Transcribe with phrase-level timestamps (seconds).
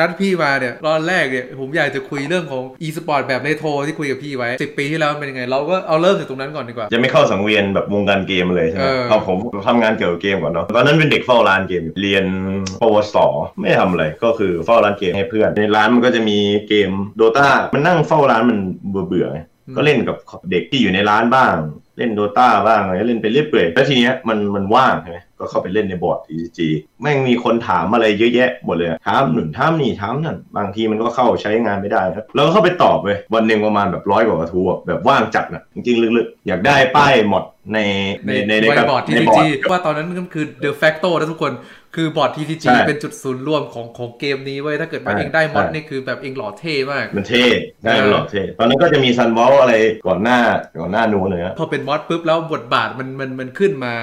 [0.00, 9.36] นัดพี่มาเนี่ยตอนแรกเนี่ยผมอยากจะคุยเรื่องของ e สปอร์ตแบบเรโทรที่คุยกับพี่ไว้ 10 ปีที่แล้วมันเป็นยังไง เราก็เอาเริ่มจากตรงนั้นก่อนดีกว่า จะไม่เข้าสังเวียนแบบวงการเกมเลยใช่ไหมเออเอาผม
[9.66, 12.24] ทำงานเกี่ยวกับเกมก่อนเนาะตอนนั้นเป็นเด็กเฝ้าร้านเกมอยู่เรียน
[12.80, 13.16] ปวส
[13.60, 16.38] ไม่ทำอะไรก็คือเฝ้าร้านเกมให้เพื่อน ในร้านมันก็จะมี
[16.68, 18.58] เกมโดตามันนั่งเฝ้าร้านมัน
[18.88, 19.40] เบื่อเบื่อๆไง
[19.76, 20.16] ก็เล่นกับ
[20.50, 21.54] เด็กที่อยู่ในร้านบ้าง
[21.98, 26.58] เล่นโดตาบ้างอะไรเล่นไปเรื่อยเปื่อยแล้วทีเนี้ยมันมันว่างใช่ไหม ก็เข้าไปเล่นในบอร์ด TCG
[27.02, 37.44] แม่งมีคนถามอะไรเยอะแยะหมดเลยอะถามหนุนถามนี่ถามนั่นบางทีมันก็เข้าใช้งานไม่ได้ครับเราก็เข้าไปตอบเว้ยวันหนึ่งประมาณแบบร้อยกว่ากระทู้อะแบบว่างจัดนะจริงๆลึกๆ อยากได้ป้ายหมด
[37.74, 37.78] ใน
[38.26, 39.38] ในในในบอร์ดใน TCG
[39.70, 41.52] ว่าตอนนั้นมันคือ de facto นะทุกคน
[41.94, 47.44] คือบอร์ด TCG ใช่เป็นจุดศูนย์รวมของของเกมนี้เว้ยถ้าเกิดมาใช่เองได้ mod ใช่นี่คือแบบเองหล่อเท่มาก มันเท่
[47.84, 49.74] ได้เออมันหล่อเท่ตอนนั้นก็จะมีซันบอลอะไร
[50.06, 50.38] ก่อนหน้า
[50.80, 53.94] ก่อนหน้านู้นเลยอะพอเป็น mod ปุ๊บแล้วบทบาทมันมันมันขึ้นมา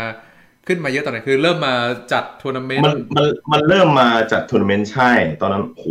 [0.68, 1.74] ขึ้นมาเยอะตอนไหนคือเริ่มมา
[2.14, 5.86] จัดทัวร์นาเมนต์มันมันมันเริ่มมาจัดทัวร์นาเมนต์ใช่ ตอนนั้นโห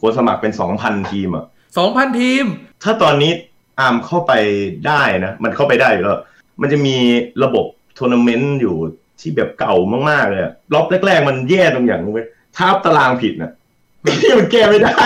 [0.00, 1.44] คนสมัครเป็น2,000ทีมอะ
[1.78, 2.44] สองพันทีม
[2.82, 3.32] ถ้าตอนนี้
[3.80, 4.32] อาร์มเข้าไป
[4.86, 6.20] ได้นะ มันเข้าไปได้อยู่แล้ว
[6.60, 6.96] มันจะมี
[7.44, 7.66] ระบบ
[7.98, 8.76] ทัวร์นาเมนต์อยู่
[9.20, 9.74] ที่แบบเก่า
[10.10, 13.52] มากๆเลยอะรอบแรกๆ มันแย่ตรงอย่างนึงเว้ยถ้าอัพตารางผิดนะ
[14.22, 14.98] ที่มันแก้ไม่ได้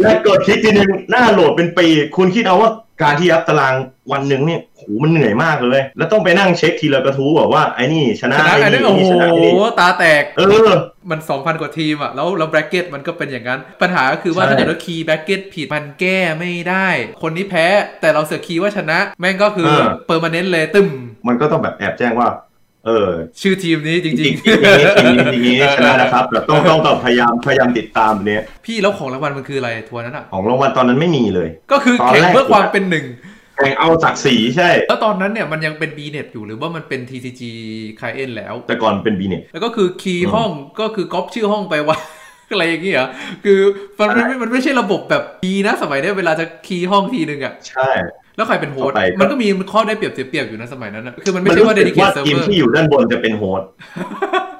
[0.00, 2.70] แล้วกดคลิกทีนึงหน้าโหลดเป็นปี คุณคิดเอาว่า
[3.04, 3.74] การที่อัพตาราง
[4.12, 10.40] วันหนึ่งเนี่ยโหมันเหนื่อยมากเลย แล้วต้องไปนั่งเช็คทีละกระทู้บอกว่าไอ้นี่ชนะชนะไอ้อันนี่นี้โอ้ไอ้โหนี่ชนะไอ้นี่ตาแตกเอ
[10.74, 10.78] อ
[11.10, 16.88] มัน 2,000 กว่าทีมอะแล้วแล้ว bracket มันก็เป็นอย่างนั้น ปัญหาก็คือว่าใช่ถ้าเกิดว่าคีย์ bracket ผิดมันแก้ไม่ได้
[17.22, 17.66] คนนี้แพ้
[18.00, 19.70] แต่เราเสือกคีย์ว่าชนะ แม่งก็คือ
[20.06, 20.88] permanent เลยตึม
[21.28, 22.28] มันก็ต้องแบบแอบแจ้งว่า
[22.86, 33.04] เออ ชื่อทีมนี้จจริริงงๆจริงๆจริงๆจริงๆชนะนะครับแบบต้องต้องต้องพยายามพยายามติดตามอันเนี้ยๆพี่แล้วของรางวัลมันคืออะไรทัวร์นั้นอะของรางวัลตอนนั้นไม่มีเลย ก็คือตอนแข่งแรกเพื่อความเป็นหนึ่ง
[33.56, 37.42] แข่งเอาศักดิ์ศรีใช่ แล้วตอนนั้นเนี่ยมันยังเป็น b n e t อยู่หรือว่ามันเป็น TCG
[38.00, 41.96] c l i e n t แล้ว แต่ก่อนเป็น bnet แล้วก็คือครีห้องก็คือก๊อปชื่อห้องไปว่า
[42.50, 43.08] อะไรอย่างเงี้ยเหรอ
[43.44, 43.60] คือ
[43.98, 47.88] มันมันมันไม่ใช่ระบบแบบดีนะสมัยเนี้ยเวลาจะครีห้องทีนึงอะใช่
[48.36, 53.68] แล้วใครเป็นโฮสต์เข้าไปก็มันก็มีข้อได้เปรียบเสียเปรียบอยู่นะสมัยนั้นนะคือมันไม่ใช่ว่ารู้สึก dedicate ทีม server ที่อยู่ด้านบนจะเป็น host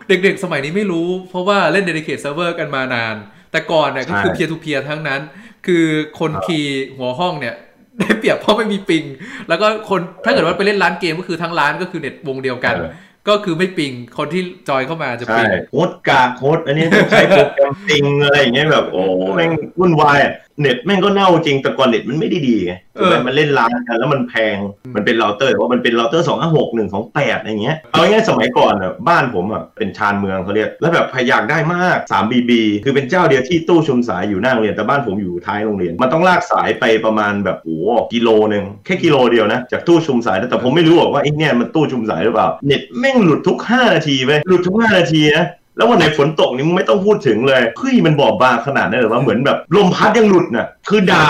[0.09, 3.15] เด็กๆ สมัยนี้ไม่รู้ เพราะว่าเล่น dedicate server กันมานาน
[3.53, 5.21] แต่ก่อนเนี่ยก็คือใช่ peer to peer ทั้งนั้น
[5.67, 5.85] คือ
[6.19, 7.55] คนครีหัวห้องเนี่ย
[8.01, 9.05] ได้เปรียบเพราะไม่มี ping
[9.49, 12.91] แล้วก็คนถ้าเกิดว่าไปเล่นร้านเกมก็คือทั้งร้านก็คือเน็ตวงเดียวกันเออ
[13.29, 19.03] ก็คือไม่ ping คนที่ join เข้ามาจะใช่ ping host กาก host อันนี้ต้องใช้โปรแกรมจริงอะไรอย่างเงี้ยแบบโอ้
[19.37, 24.57] แม่งวุ่นวายอะ เน็ตแม่งก็เน่าจริงแต่ก่อนเน็ตมันไม่ได้ดีไงเออมันเล่นร้านกันแล้วมันแพง
[24.95, 32.51] มันเป็นเราเตอร์แต่ว่ามันเป็นเราเตอร์สองห้าหกหนึ่งสองแปดอะไรเงี้ยเอาง่ายๆสมัยก่อนอะบ้านผมอะเป็นชานเมืองเขาเรียกแล้วแบบพยากได้มาก3 BB
[32.85, 45.47] คือเป็นเจ้าเดียวที่ตู้ชุมสายอยู่หน้าโรงเรียนแต่บ้านผมอยู่ท้ายโรงเรียน มันต้องลากสายไปประมาณแบบโอ้โหกิโลหนึ่งแค่กิโลเดียวนะจากตู้ชุมสายแต่ผมไม่รู้หรอกว่าไอ้เนี่ยมันตู้ชุมสายหรือเปล่าเน็ตแม่งหลุดทุก 5 นาทีเว้ยหลุดทุก 5 นาทีนะ
[45.77, 51.27] แล้ววันไหนฝนตกนี่มึงไม่ต้องพูดถึงเลยเฮ้ยมันบอบบางขนาดนั้นเลยว่าเหมือนแบบลมพัดยังหลุดน่ะ คือด่า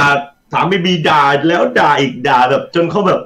[0.53, 3.21] สามบีบีด่าแล้วด่าอีกด่าแบบ จนเขาแบบ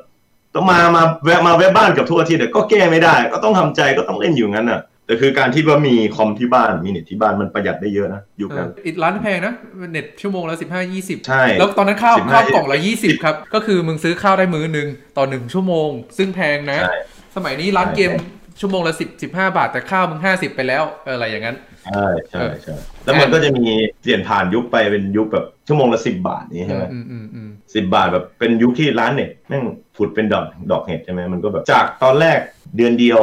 [0.55, 9.55] ต้องมามาแวะมาแวะบ้านกับทุกอาทิตย์แต่ก็แก้ไม่ได้ ก็ต้องทำใจก็ต้องเล่นอยู่งั้นน่ะแต่คือการที่ว่ามีคอมที่บ้านมีเน็ตที่บ้านมันประหยัดได้เยอะนะยุคเอนั้อนอีกร้านแพงนะ
[9.91, 16.97] เน็ตชั่วโมงละสิบห้ายี่สิบใช่แล้วตอนนั้นข้าว15ข้าวกล่องละยี่สิบครับ ก็คือมึงซื้อข้าวได้มื้อหนึ่งต่อหนึ่งชั่วโมง ซึ่งแพงนะใช่
[17.37, 18.11] สมัยนี้ร้านใช่เกม
[18.61, 22.75] ชั่วโมงละสิบสิบห้าบาทแต่ข้าวมึงห้าสิบไปแล้วเอออะไรอย่างนั้นใช่ใช่ใช่
[23.05, 23.67] แล้วมันก็จะมี
[24.03, 29.65] เปลี่ยนผ่านยุคไปเป็นยุคแบบชั่วโมงละสิบบาทนี้ใช่ไหมอืมอืมอืมสิบบาทแบบเป็นยุคที่ร้านเน็ตแม่ง
[29.97, 32.39] ผุดเป็นดอกดอกเห็ดใช่ไหมมันก็แบบจากตอนแรก
[32.77, 33.21] เดือนเดียว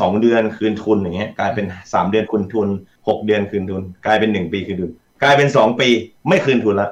[0.00, 2.68] สองเดือนคืนทุนอย่างเงี้ยกลายเป็นสามเดือนคืนทุน
[3.08, 4.90] หกเดือนคืนทุน กลายเป็นหนึ่งปีคืนทุน
[5.22, 5.88] กลายเป็นสองปี
[6.28, 6.88] ไม่คืนทุนละ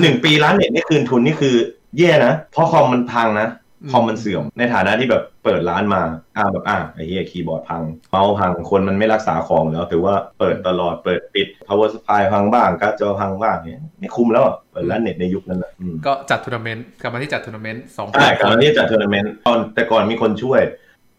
[0.00, 1.54] หนึ่งปีร้านเน็ตไม่คืนทุนนี่คือ
[1.98, 3.48] แย่นะเพราะคอมมันพังนะ
[3.92, 6.02] คอมมันเสื่อมในฐานะที่แบบเปิดร้านมา
[6.36, 20.62] อ่าแบบอ่าไอ้เหี้ยคีย์บอร์ดพังเมาส์พังคนมันไม่รักษาของแล้วถือว่าเปิดตลอดเปิดปิด power supply พังบ้างการ์ดจอพังบ้างเนี่ยไม่คุ้มแล้วอะเปิดร้านเน็ตในยุคนั้นอะอืมก็จัดทัวร์นาเมนต์กลับมาที่จัดทัวร์นาเมนต์สองใช่การที่จัดทัวร์นาเมนต์ตอนแต่ก่อนมีคนช่วย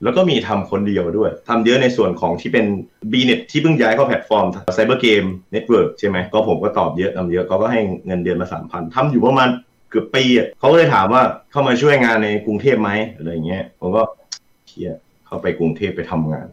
[0.04, 2.66] แล้วก็มีทำคนเดียวด้วยทำเยอะในส่วนของที่เป็น
[3.12, 4.46] b n e t ที่เพิ่งย้ายเข้าแพลตฟอร์ม
[4.78, 9.50] Cyber Game Network ใช่ไหมก็ผมก็ตอบเยอะทำเยอะเขาก็ให้เงินเดือนมาสามพันทำอยู่ประมาณ
[9.90, 14.02] เกือบปีอะเขาก็เลยถามว่าเข้ามาช่วยงานในกรุงเทพไหมอะไรอย่างเงี้ยผมก็
[14.68, 14.92] เชีย
[15.26, 16.48] เข้าไปกรุงเทพไปทำงาน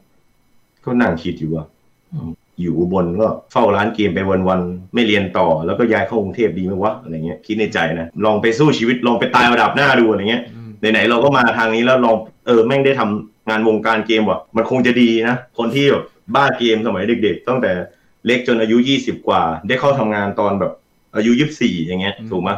[0.85, 1.65] ก็นั่งคิดอยู่ว่า
[2.13, 12.17] อืมอยู่อุบลก็เฝ้าร้านเกมไปวันๆไม่เรียนต่อ แล้วก็ย้ายเข้ากรุงเทพดีไหมวะอะไรเงี้ยคิดในใจนะลองไปสู้ชีวิตลองไปตายระดับหน้าดูอะไรเงี้ยอืมไหนๆเราก็มาทางนี้แล้วลอง
[12.47, 16.05] เออแม่งได้ทำงานวงการเกมว่ะมันคงจะดีนะคนที่แบบ
[16.35, 17.73] บ้าเกมสมัยเด็ก ๆ ตั้งแต่
[18.27, 20.73] เล็กจนอายุยี่สิบกว่า ได้เข้าทำงานตอนแบบ
[21.17, 22.51] อายุยี่สิบสี่อย่างเงี้ยอืมถูกไหม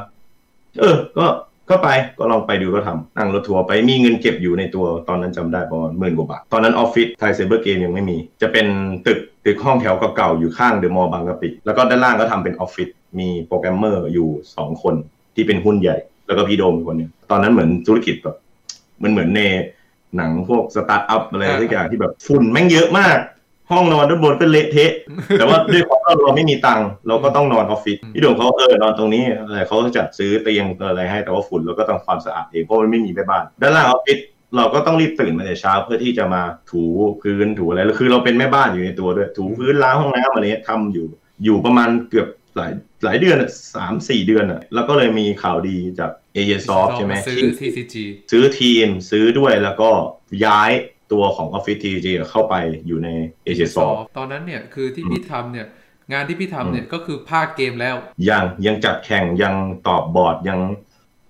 [0.81, 1.27] เออ ก็
[1.71, 1.89] ก็ไป
[2.19, 8.67] ก็ลองไปดูก็ทำนั่งรถทัวร์ไปมีเงินเก็บอยู่ในตัวตอนนั้นจำได้ประมาณหมื่นกว่าบาท ตอนนั้นออฟฟิศไทยเซเบอร์เกมยังไม่มี จะเป็น
[9.07, 12.89] ตึกตึกห้องแถวเก่าๆอยู่ข้างเดอะมอลล์บางกะปิ แล้วก็ด้านล่างก็ทำเป็นออฟฟิศ
[13.19, 14.95] มีโปรแกรมเมอร์อยู่ 2 คน
[15.35, 15.97] ที่เป็นหุ้นใหญ่
[16.27, 18.37] แล้วก็พี่โดมคนนึงตอนนั้นเหมือนธุรกิจแบบ
[19.03, 19.43] มันเหมือนใน
[20.17, 23.19] หนังพวกสตาร์ทอัพอะไรทุกอย่างที่แบบฝุ่นแม่งเยอะมาก
[23.71, 24.93] ห้องนอนด้านบนก็เละเทะ
[25.39, 34.19] แต่ว่าด้วยความที่เราไม่มีตังค์เราก็ต้องนอนออฟฟิศพี่โด่งเขาเออนอนตรงนี้อะไรเขาก็จัดซื้อเตียงอะไรให้แต่ว่าฝุ่นเราก็ต้องความสะอาดเองเพราะมันไม่มีแม่บ้าน ด้านล่างออฟฟิศ
[34.57, 36.83] เราก็ต้องรีบตื่นมาแต่เช้าเพื่อที่จะมาถู
[37.23, 41.07] พื้นถูอะไรแล้วคือเราเป็นแม่บ้านอยู่ในตัวด้วยถูพื้นล้างห้องน้ำอะไรเงี้ยทำอยู่
[41.45, 42.73] อยู่ประมาณเกือบหลาย
[43.05, 47.95] หลายเดือนอะสามสี่เดือนอะแล้วก็เลยมีข่าวดีจากเอเ s o f t ใช่ไหมซื้อที่ TCG
[48.31, 49.91] ซื้อทีมซื้อด้วยแล้วก็
[50.45, 50.71] ย้าย
[51.13, 52.55] ตัวของ Office TG เข้าไป
[52.87, 53.09] อยู่ใน
[53.47, 55.67] a s i a s o f t ตอนนั้นเนี่ยคือที่พี่ทำเนี่ย
[56.13, 57.97] งานที่พี่ทำเนี่ยก็คือภาคเกมแล้ว
[58.29, 59.55] ยังยังจัดแข่งยัง
[59.89, 60.61] ตอบบอร์ดยัง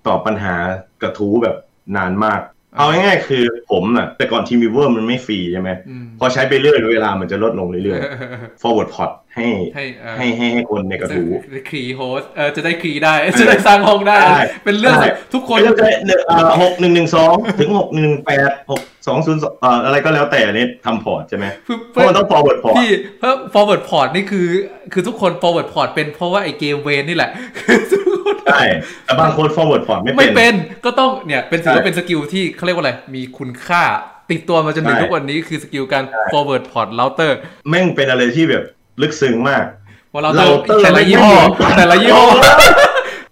[0.06, 0.56] ตอบปัญหา
[1.02, 1.56] กระทู้แบบ
[1.96, 2.40] นานมาก
[2.76, 21.46] เอาง่ายๆคือผมน่ะ แต่ก่อน TeamViewer มันไม่ฟรีใช่ไหมอืมพอใช้ไปเรื่อยเวลามันจะลดลงเรื่อยๆ forward port ให้ให้เอ่อให้ให้ให้คนในกระทู้จะครี host เออจะได้ครีได้ จะได้สร้างห้องได้ได้เป็นเรื่องได้ทุกคนเริ่มได้หนึ่งเอ่อหกหนึ่งหนึ่งสองถึงหกหนึ่งแปดหกสองศูนย์เอ่ออะไรก็แล้วแต่นี่ทำ port ใช่ไหม
[21.92, 24.48] เพราะมันต้อง forward port พี่เพราะ forward port นี่คือ
[24.92, 28.05] คือทุกคน forward port เป็นเพราะว่าไอเกมเวนนี่แหละคือทุกคน
[28.46, 28.62] ใช่
[29.04, 33.82] แต่บางคน forward port ไม่ไม่เป็นเป็นก็ต้องเนี่ยเป็นถือว่าใช่เป็น skill ที่เขาเรียกว่าอะไร มีคุณค่า
[34.30, 37.32] ติดตัวมาจนถึงใช่ทุกวันนี้คือ skill การ forward port router
[37.68, 38.64] แม่งเป็นอะไรที่แบบ
[39.02, 39.64] ลึกซึ้งมาก
[40.10, 42.26] เพราะ router router แต่ละยี่ห้อไม่เหมือนกันแต่ละยี่ห้อ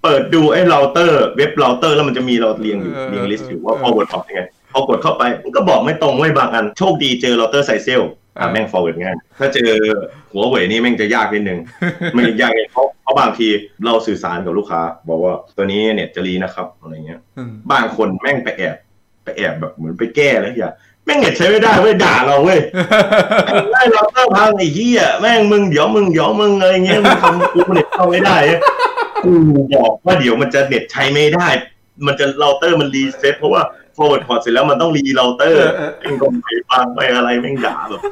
[0.03, 4.43] เปิดดูไอ้เราเตอร์เว็บเราเตอร์แล้วมันจะมีเราเรียงอยู่เออเรียงลิสต์อยู่ว่าเออ forward port ยังไง
[4.73, 8.03] พอกดเข้าไปมันก็บอกไม่ตรงเว้ยบางอัน โชคดีเจอเราเตอร์ ZyXEL
[8.39, 9.71] อะเออแม่ง forward ง่าย ถ้าเจอ
[10.33, 11.59] หัวเว่ยนี่แม่งจะยากนิดนึง
[12.17, 13.49] มันยากเองเพราะเพราะบางที
[13.85, 18.77] เราสื่อสารกับลูกค้า บอกว่าตัวนี้เน็ตจะรีนะครับอะไรเงี้ยอืมบางคนแม่งไปแอบ
[19.25, 20.73] ไปแอบแบบเหมือนไปแก้แล้วอย่า
[21.07, 22.61] แม่งเน็ตใช้ไม่ได้เว้ยด่าเราเว้ย
[23.71, 28.37] ไล่เราเตอร์พังไอ้เหี้ยแม่งมึงเดี๋ยวมึงเดี๋ยวมึงอะไรเงี้ยมึงทำกูเน็ตเข้าไม่ได้
[29.25, 29.33] กู
[29.75, 31.49] บอกว่าเดี๋ยวมันจะเน็ตใช้ไม่ได้
[32.07, 33.63] มันจะเราเตอร์มันรีเซ็ตเพราะว่า
[33.97, 38.03] forward port เสร็จแล้วมันต้องรีเราเตอร์เออเออแม่งก็ไปฟังไปอะไรแม่งด่าแบบ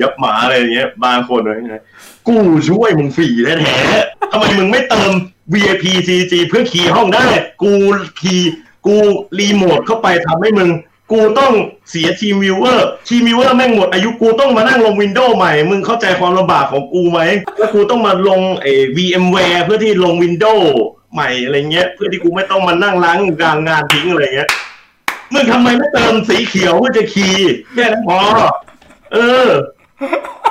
[0.00, 1.82] ยับหมาอะไรอย่างเงี้ย บางคนเลยนะ
[2.28, 2.36] กู
[2.68, 5.12] ช่วยมึงฟรีแท้ๆทำไมมึงไม่เติม
[5.52, 7.26] VIP CG เพื่อครีห้องได้
[7.62, 7.72] กู
[8.20, 8.52] ครี
[8.86, 8.96] กู
[9.38, 10.70] รีโมทเข้าไปทำให้มึง
[11.12, 11.52] กูต้อง
[11.90, 17.20] เสีย TeamViewer TeamViewer แม่งหมดอายุกูต้องมานั่งลง Windows ใหม่ มึงเข้าใจความลำบากของกูไหม
[17.58, 20.70] แล้วกูต้องมาลงเอ VMware เพื่อที่ลง Windows
[21.12, 24.50] ใหม่อะไรเงี้ย เพื่อที่กูไม่ต้องมานั่งล้างกลางงานทิ้งอะไรเงี้ย
[25.32, 28.18] มึงทำไมไม่เติมสีเขียวเพื่อจะคีย์แค่นั้นพอ
[29.12, 29.48] เออ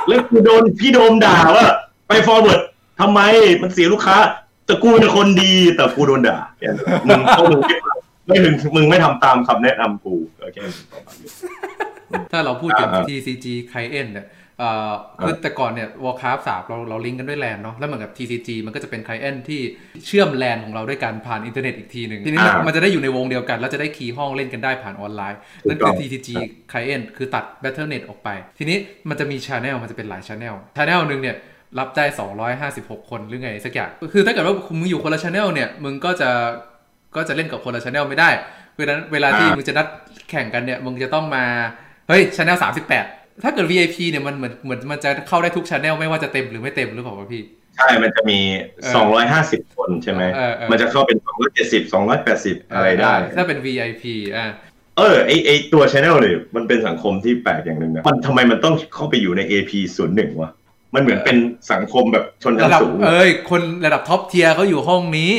[0.08, 1.66] แล้วกูโดนพี่โดมด่าว่า
[2.08, 2.60] ไป forward
[3.00, 3.20] ทำไม
[3.62, 4.16] มันเสียลูกค้า
[4.66, 7.60] แต่กูเป็นคนดีแต่กูโดนด่าแค่นั้นมึงเขามึง
[8.26, 10.58] ไม่ถึงมึงไม่ทำตามคำแนะนำกูโอเค
[10.92, 11.30] ประมาณนี้
[12.32, 14.47] ถ้าเราพูดถึงอ่า TCG Client เนี่ยเอ่อ
[15.20, 19.60] คือแต่ก่อนเนี่ย Warcraft 3เราเราลิงก์กันด้วยแลนเนาะแล้วเหมือนกับ TCG มันก็จะเป็น Client ที่
[20.06, 25.38] เชื่อมแลนของเราด้วยกันผ่านอินเทอร์เน็ตอีกทีหนึ่งทีนี้อ่ามัมันจะได้อยู่ในวงเดียวกัน แล้วจะได้ครีห้องเล่นกันได้ผ่านออนไลน์
[25.68, 26.28] นั่นคือถูกต้อง TCG
[26.72, 28.28] Client คือตัด Battle.net ออกไป
[28.58, 28.78] ทีนี้
[29.08, 31.36] มันจะมี Channel มันจะเป็นหลาย Channel Channel หนึ่งเนี่ย
[31.78, 32.04] รับได้
[32.92, 36.30] 256 คนหรือไงสักอย่างคือถ้าเกิดว่ามึงอยู่คนละ Channel เนี่ยมึงก็จะ
[37.16, 38.30] ก็จะเล่นกับคนละ Channel ไม่ได้
[38.72, 39.86] เพราะฉะนั้นเวลาที่อ่ามึมึงจะนัด
[40.30, 41.44] แข่งกันเนี่ยมึงจะต้องมา
[42.08, 47.42] เฮ้ย Channel 38 ถ้าเกิด VIP เนี่ยมันเหมือนเหมือนมันจะเข้าได้ทุก Channel ไม่ว่าจะเต็มหรือไม่เต็มหรือเปล่าวะพี่
[47.76, 48.38] ใช่ มันจะมี
[48.82, 51.18] เออ250 คนใช่ไหมเออเออมันจะเข้าเป็น
[51.54, 54.04] 270 280 อะไรได้ ถ้าเป็น VIP
[54.36, 54.46] อ่า
[54.98, 60.50] เออไอไอตัวช anel เนี่ยมันเป็นสังคมที่แปลกอย่างหนึ่งนะมันทำไมมันต้องเข้าไปอยู่ใน AP 0 1วะ
[60.94, 61.36] มันเหมือนเป็น
[61.72, 65.32] สังคมแบบชนชั้ระนดับสูง เอ้ย คนระดับ top tier เขาอยู่ห้องนี้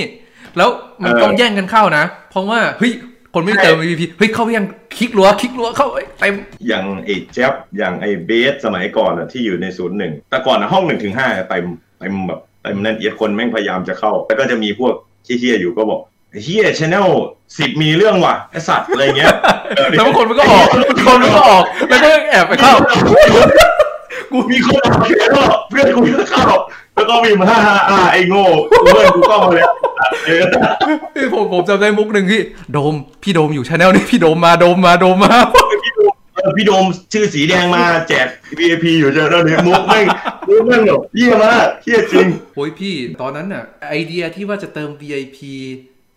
[0.57, 0.69] แล้ว
[1.03, 2.93] มันเออต้องแย่งกันเข้านะ เพราะว่าเฮ้ย
[3.33, 4.65] คนไม่เติม VIP เฮ้ยเข้าไปยัง
[4.97, 6.33] คลิกรัวคลิกรัวเข้าเอ้ยเต็ม
[6.67, 11.65] อย่างไอ้เจ็บอย่างไอ้เบสสมัยก่อนอะที่อยู่ในศูนย์หนึ่งแต่ก่อนอะห้องหนึ่งถึงห้าเต็ม
[11.99, 14.93] เต็มแบบเต็มแน่นเอียดคนแม่งพยายามจะเข้า แล้วก็จะมีพวก
[15.25, 15.99] เฮี้ยๆอยู่ก็บอก
[16.43, 17.07] เฮี้ยชแนล
[17.57, 19.33] สิบมีเรื่องว่ะไอสัตว์อะไรเงี้ย
[19.77, 22.73] เออแล้วบางคนมันก็ออกบางคนมันก็ออกแล้วก็แอบไปเข้า
[24.31, 26.38] กูมีคนออกแล้วเพื่อนกูก็เข้าแล้วก็
[27.25, 29.71] มีมาฮ่าฮ่าอ่าไอ้โง่เพื่อนกูก็มาแล้ว
[30.25, 30.43] เออ
[31.13, 35.33] พี่ผมผมจำได้มุกหนึ่งพี่โดมพี่โดมอยู่ channel นี้พี่โดมมาโดมมาโดมมา
[35.85, 40.05] พี่โดมเออพี่โดมชื่อสีแดงมาแจก VIP อยู่เจอแล้วเนี่ยมุกแม่ง
[40.49, 45.39] มุกแม่งแบบเยี่ยมากเยี่ยจริงโอ้ยพี่ตอนนั้นน่ะไอเดียที่ว่าจะเติม VIP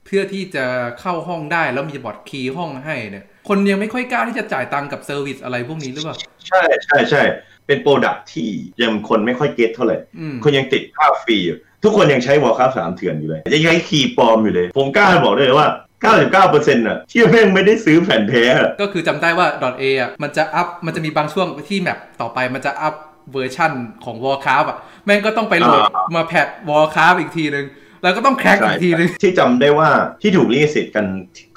[0.06, 0.64] เพื่อที่จะ
[1.00, 6.16] เข้าห้องได้แล้วมี bot kick ห้องให้เนี่ยคนยังไม่ค่อยกล้าที่จะจ่ายตังค์กับ service อะไรพวกนี้หรือเปล่า
[6.48, 7.22] ใช่ใช่ใช่
[7.66, 8.50] เป็น product ที่
[8.82, 15.68] ยังคนไม่ค่อย get เท่าไหร่อืมคนยังติดภาพฟรีอยู่ทุกคนยังใช้ Warcraft สามเถื่อนอยู่เลย ยังใช้ key ปลอมอยู่เลย ผมกล้าบอกได้เลยว่า
[16.02, 19.46] 99%อะที่แม่งไม่ได้ซื้อแผ่นแท้อะก็คือจำได้ว่า
[19.80, 22.94] .a อะมันจะอัพมันจะมีบางช่วงที่ map ต่อไปมันจะอัพ
[23.32, 23.72] เวอร์ชั่น
[24.04, 25.82] ของ Warcraft อะ แม่งก็ต้องไปโหลด
[26.16, 27.66] มา patch Warcraft อีกทีนึง
[28.02, 29.90] แล้วก็ต้อง crack อีกทีนึงที่จำได้ว่า
[30.22, 31.06] ที่ถูกลิขสิทธิ์กัน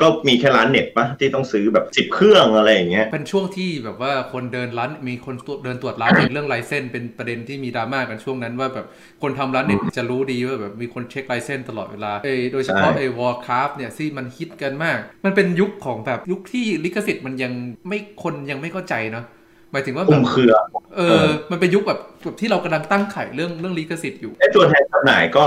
[0.02, 8.86] ก็มีแค่ร้านเน็ตปะที่ต้องซื้อแบบสิบ10เครื่องอะไรอย่างเงี้ยเป็นช่วงที่แบบว่าคนเดินร้านมีคนตรวจเดินตรวจร้านเน็ตเรื่อง license เป็นประเด็นที่มีดราม่ากันช่วงนั้นว่าแบบ
[9.22, 17.54] คนทำร้านเน็ตจะรู้ดีว่าแบบมีคนเช็ค license ตลอดเวลาเอยโดยเฉพาะใช่ไอ้ Warcraft เนี่ยที่มันฮิตกันมาก มันเป็นยุคของแบบยุคที่ลิขสิทธิ์มันยัง
[17.88, 19.26] ไม่คนยังไม่เข้าใจเนาะ
[19.72, 20.54] หมายถึงว่าแบคุบมเครือ
[20.96, 25.46] เออ มันเป็นยุคแบบแบบที่เรากำลังตั้งไข่เรื่องเรื่องลิขสิทธิ์อยู่ไอ้ตัวแทนจำหน่ายก็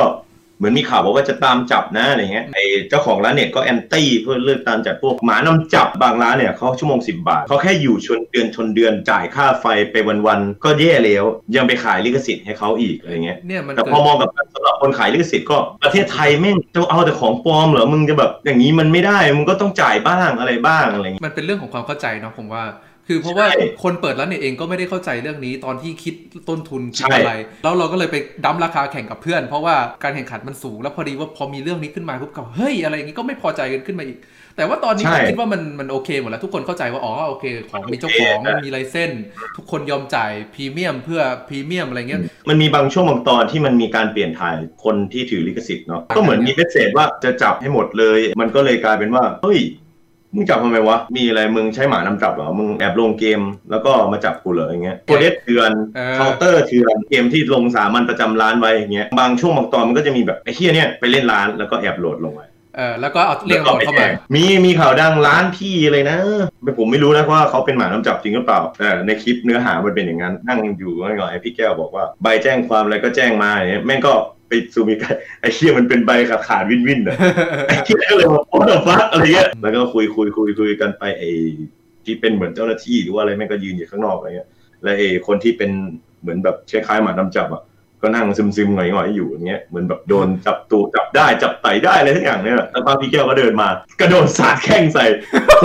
[0.59, 9.97] เหมือนมีข่าวบอกว่าจะตามจับนะอะไรเงี้ยไอ้เจ้าของร้านเน็ตก็แอนตี้เพื่อเลิกตามจับพวกหมานำจับบางร้านเนี่ยเขาชั่วโมง 10 บาทเขาแค่อยู่ชนเดือนชนเดือนจ่ายค่าไฟไป
[10.27, 11.25] วันๆก็แย่แล้ว
[11.57, 22.62] ยังไปขายลิขสิทธิ์ให้เขาอีกอะไรเงี้ยเนี่ยมันแต่เกิพอดมองกับสำหรับคนขายลิขสิทธิ์ก็ประเทศไทยแม่งจะเอาแต่ของปลอมเหรอมึงจะแบบอย่างนี้มันไม่ได้มึงก็ต้องจ่ายบ้างอะไรบ้างอะไรเงี้ยมันเป็นเรื่องของความเข้าใจเนาะผมว่า
[23.09, 26.15] คือเพราะว่าใช่คนเปิดร้านเนี่ยเองก็ไม่ได้เข้าใจเรื่องนี้ตอนที่คิด
[26.49, 34.19] ต้นทุนคิดใช่อะไร แล้วเราก็เลยไปดั้มราคาแข่งกับเพื่อน เพราะว่าการแข่งขันมันสูงแล้วพอดีว่าพอมีเรื่องนี้ขึ้นมาปุ๊บก็เฮ้ยอะไรอย่างงี้ก็ไม่พอใจกันขึ้นมาอีก
[34.57, 39.23] แต่ว่าตอนนี้ผมคิดว่ามันมันโอเคหมดแล้วทุกคนเข้าใจว่าอ๋อโอเคของมีเจ้าของมีไลเซนส์
[39.57, 49.59] ทุกคนยอมจ่ายพรีเมียมเพื่อพรีเมียมอะไรเงี้ยมันมีบางช่วงบางตอนที่มันมีการเปลี่ยนถ่ายคนที่ถือลิขสิทธิ์เนาะก็เหมือนมี message ว่าจะจับให้หมดเลย มันก็เลยกลายเป็นว่าเฮ้ย
[50.35, 62.47] มึงจับทำไมวะ มีอะไรมึงใช้หมานำจับเหรอ มึงแอบลงเกมแล้วก็มาจับกูเหรออย่างเงี้ยโคเดสเถื่อนเออเคาน์เตอร์เถื่อนเกมที่ลงสามัญประจำร้านไว้อย่างเงี้ย บางช่วงบางตอนมันก็จะมีแบบไอ้เฮียเนี่ยไปเล่นร้านแล้วก็แอบโหลดลงไว้
[62.79, 66.19] เออแล้วก็เอาเรียกคนเข้ามา มีมีข่าวดังร้านพี่เลยนะ
[66.63, 74.13] ไม่ผมไม่รู้นะว่าเขาเป็นหมาน้ำจับจริงหรือเปล่าแต่ในคลิปเนื้อหามันเป็นอย่างนั้น นั่งอยู่ก็หน่อยพี่แก้วบอกว่าใบแจ้งความอะไรก็แจ้งมาอย่างเงี้ยแม่งก็
[74.49, 77.17] ไปซูมิกันไอ้เชี่ยมันเป็นใบขาดขาดวินวินอะ
[77.69, 81.31] ไอ้เชี่ยก็เลยบอกโอ้ฟักอะไรเงี้ยแล้วก็คุยคุยคุยคุยกันไปไอ้
[82.05, 84.49] ที่เป็นเหมือนเจ้าหน้าที่หรือว่าอะไรแม่งก็ยืนอยู่ข้างนอกอะไรเงี้ย
[84.83, 85.71] แล้วไอ้คนที่เป็น
[86.21, 87.63] เหมือนแบบคล้ายๆหมาน้ำจับอะ
[88.02, 93.69] ก็นั่งซึมซึมๆหน่อยๆอยู่อย่างเงี้ยเหมือนแบบโดนจับตัวจับได้จับไต่ได้อะไรทั้งอย่างเนี่ยแล้วพาพี่แก้วก็เดินมา
[94.00, 95.05] กระโดดสาดแข้งใส่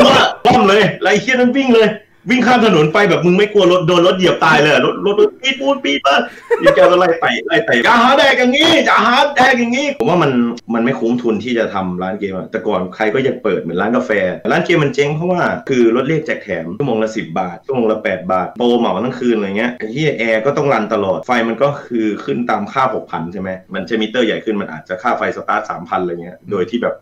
[0.06, 1.88] ว่าป้อมเลยแล้วไรเคียนั้นวิ่งเลย
[2.30, 6.16] วิ่งข้ามถนนไปแบบมึงไม่กลัวรถโดนรถเหยียบตายเลยรถรถรถปีดปูนปีดมา
[6.62, 10.32] พี่แกก็ไล่ไต่ไล่ไต่อย่าหาแดกอย่างนี้อย่าหาแดกอย่างนี้ผมว่ามัน
[10.74, 14.12] มันไม่คุ้มทุนที่จะทำร้านเกมแต่ก่อนใครก็ยังเปิดเหมือนร้านกาแฟ
[14.52, 26.96] ร้านเกมมันเจ๊งเพราะว่าคือลดแลกแจกแถมชั่วโมงละ10บาทชั่วโมงละ8บาทโปรเหมาทั้งคืนอะไรเงี้ยไอ้ที่แอร์ก็ต้อง run ตลอดไฟมันก็คือขึ้นตามค่า6,000ใช่ไหมมันจะมิเตอร์ใหญ่ขึ้นมันอาจจะค่าไฟสตาร์ท3,000อะไรเงี้ยโดยที่แบบ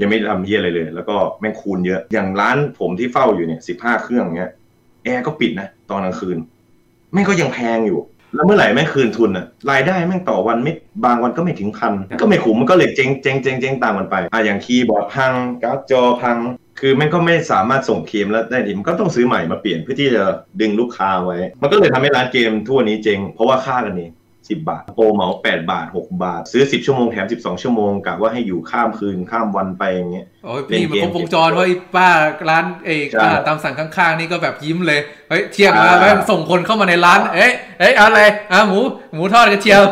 [0.00, 4.52] ยังไม่ทำเฮียอะไรเลย แล้วก็แม่งคูณเยอะ อย่างร้านผมที่เฝ้าอยู่เนี่ยสิบห้าเครื่องเงี้ย
[5.04, 6.38] แอร์ก็ปิดนะตอนกลางคืน
[7.12, 8.00] แม่งก็ยังแพงอยู่
[8.34, 10.72] แล้วเมื่อไหร่แม่งคืนทุนอะรายได้แม่งต่อวันไม่
[11.04, 15.32] บางวันก็ไม่ถึงพันก็ไม่คุ้มมันก็เลยเจ๊งเจ๊งเจ๊งเจ๊งตามมันไปอะอย่างคีย์บอร์ดพัง
[15.62, 16.36] การ์ดจอพัง
[16.80, 20.22] คือแม่งก็ไม่สามารถส่งเคลมแล้วได้ทีมันก็ต้องซื้อใหม่มาเปลี่ยนเพื่อที่จะ
[20.60, 24.10] ดึงลูกค้าไว้ มันก็เลยทำให้ร้านเกมทั่วนี้เจ๊งเพราะว่าฆ่ากันเอง
[24.48, 32.08] สิบบาท โปรเหมาแปดบาทหกบาท ซื้อสิบชั่วโมงแถมสิบสองชั่วโมงกะว่าให้อยู่ข้ามคืนข้ามวันไปอย่างเงี้ยโอ้ยพี่มันครบวงจรว่าไอ้ป้า
[32.50, 38.20] ร้านเอกใช่ตามสั่งข้างๆ นี่ก็แบบยิ้มเลย เฮ้ยเที่ยงมาอ่าแม่งส่งคนเข้ามาในร้าน เอ้ยเอ้ยเอาอะไร
[38.52, 38.80] อะหมู
[39.14, 39.82] หมูทอดกระเทียม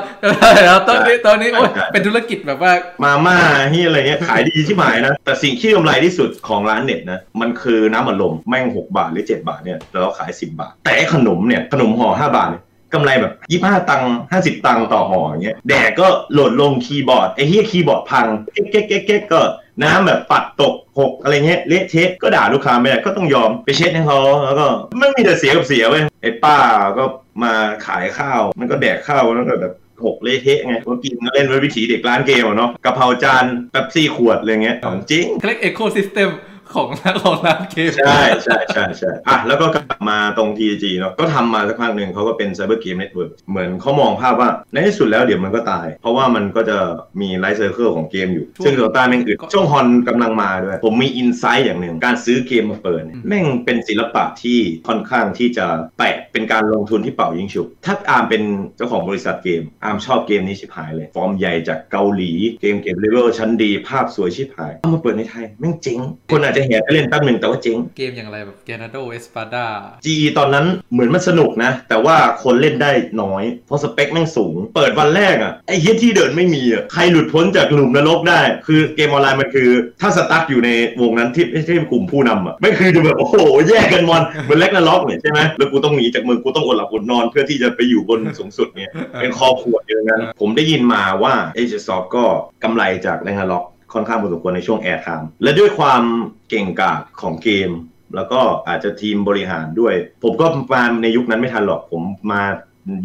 [0.64, 2.72] แล้วตอนนี้ตอนนี้โอ้ยเป็นธุรกิจแบบว่า
[3.04, 3.36] มาม่า
[3.72, 12.62] ที่อะไรเงี้ยขายดีที่หมายนะ แต่สิ่งที่กำไรที่สุดของร้านเน็ตนะมันคือน้ำอัดลมแม่ง 6 บาทหรือ 7 บาทเนี่ยแล้วเราขาย 10 บาท แต่ไอ้ขนมเนี่ยขนมห่อ5บาทเนี่ย
[12.94, 13.32] กำไรแบบ
[13.62, 19.40] 25ตังค์50ตังค์ต่อห่ออย่างเงี้ยแดกก็หลดลงคีย์บอร์ดไอ้เฮียคีย์บอร์ดพังเก๊กเก๊กเก๊กเก๊กก็
[19.82, 24.66] น้ำแบบปัดตกหกอะไรเงี้ยเละเทะก็ด่าลูกค้าไม่ได้ก็ต้องยอมไปเช็ดให้เขาแล้วก็
[24.98, 26.56] ไม่มีแต่เสียกับเสียเว้ยไอ้ป้า
[26.98, 27.04] ก็
[27.42, 27.52] มา
[27.86, 36.28] ขายข้าว มันก็แดกข้าวแล้วก็แบบหกเละเทะไงก็กินก็เล่นไว้วิถีเด็กร้านเกมเนาะกะเพราจานแป๊บซี่ขวดอะไรเงี้ยของจริงเขาเรียก ecosystem
[36.74, 36.88] ของ
[37.22, 46.78] ของร้านเกมใช่ใช่ใช่ใช่อะแล้วก็กลับมาตรง TG เนาะก็ทำมาสักพักหนึ่งเขาก็เป็น Cyber Game Network เหมือนเขามองภาพว่า ในที่สุดแล้วเดี๋ยวมันก็ตาย เพราะว่ามันก็จะ
[47.20, 54.58] มี life cycle ของเกมอยู่ช่วงซึ่ง Dota แม่งอึดช่วง HoN กำลังมาด้วย ผมมี insight อย่างหนึ่งการซื้อเกมมาเปิดเนี่ยอืมแม่งเป็นศิลปะที่
[54.88, 55.66] ค่อนข้างที่จะ
[55.98, 58.42] แปลกเป็นการลงทุนที่เป่ายิงฉุบถ้าอาร์มเป็น
[58.76, 65.98] เจ้าของบริษัทเกมอาร์มชอบเกมนี้ชิบหายเลย ฟอร์มใหญ่จากเกาหลีเกมเก็บเลเวลชั้นดีภาพสวยชิบหายเอามาเปิดในไทยแม่งเจ๊ง
[66.30, 69.66] คนอาจจะแห่ไปเล่นแป๊บหนึ่งแต่ว่าเจ๊งเกมอย่างไรแบบ Granado Espada
[70.06, 72.90] GE ตอนนั้นเหมือนมันสนุกนะ แต่ว่าคนเล่นได้
[73.22, 79.68] น้อย เพราะสเปคแม่งสูง เปิดวันแรกอะไอ้เฮียที่เดินไม่มีอะใครหลุดพ้นจากหลุมนรกได้ คือเกมออนไลน์มันคือ
[80.00, 83.36] ถ้าสตาร์ทอยู่ในวงนั้นที่ไม่ใช่กลุ่มผู้นำอะไม่คือจะแบบโอ้โห
[83.68, 88.90] แยกกันมอนเหมือน Ragnarok เนี่ยใช่ไหมแล้วกูต้องหนีจากมึงกูต้องอดหลับอดนอนเพื่อที่จะไปอยู่บนสูงสุดเนี่ย
[89.20, 92.24] เป็นคอขวดอย่างนั้นผมได้ยินมาว่าเอเจซอฟก็
[92.62, 96.02] กำไรจาก Ragnarok ค่อนข้างพอสมควรในช่วง airtime และด้วยความ
[96.50, 97.70] เก่งกาจของเกม
[98.16, 102.42] แล้วก็อาจจะทีมบริหารด้วย ผมก็มาในยุคนั้นไม่ทันหรอกผมมา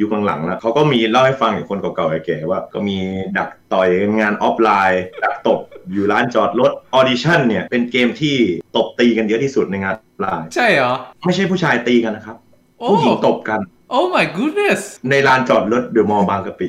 [0.02, 2.98] ยุคหลังๆแล้วเขาก็มีเล่าให้ฟังอย่างคนเก่าๆแก่ๆว่า ก็มี
[3.38, 3.90] ดักต่อย
[4.20, 5.60] งานออฟไลน์ ดักตบ
[5.94, 8.36] อยู่ร้านจอดรถ Audition เนี่ยเป็นเกมที่
[8.76, 10.94] ตบตีกันเยอะที่สุดในงานออฟไลน์ใช่เหรอ
[11.26, 12.38] ไม่ใช่ผู้ชายตีกันนะครับ
[12.80, 16.68] โอ้ผู้หญิงตบกันโอ้ my goodness ในลานจอดรถเดอะมอลล์บางกะปิ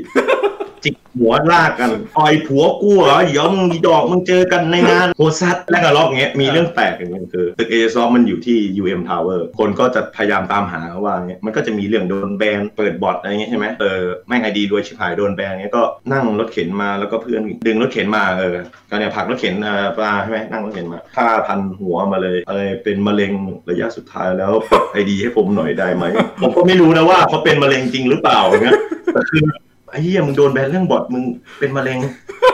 [0.85, 18.57] จิกหัวลากกันต่อยผัวกูเหรอเดี๋ยวมึงอีดอกมึงเจอกันในงานโหซัดและกรอกเงี้ยมีเรื่องแปลกอย่างหนึ่งคือตึกเอซอมันอยู่ที่ UM Tower คนก็จะพยายามตามหาว่าเงี้ยมันก็จะมีเรื่องโดนแบนเปิดบอทอะไรเงี้ยใช่ไหมเออแม่งไอดีรวยชิบหายโดนแบนเงี้ยก็นั่งรถเข็นมาแล้วก็เพื่อนดึงรถเข็นมาเออ
[18.91, 23.33] ก็เนี่ยผักรถเข็นเออปลาใช่ไหมนั่งรถเข็นมาผ้าพันหัวมาเลยอะไรเป็นมะเร็ง
[23.71, 24.53] ระยะสุดท้ายแล้ว
[24.93, 26.05] ไอดีให้ผมหน่อยได้ไหม
[26.43, 28.79] ผมก็ไม่รู้นะว่าเขาเป็นมะเร็งจริงหรือเปล่าเงี้ย
[29.15, 29.45] แต่คือ
[29.91, 31.23] ไอ้เหี้ยมึงโดนแบนเรื่องบอทมึง
[31.59, 31.99] เป็นมะเร็ง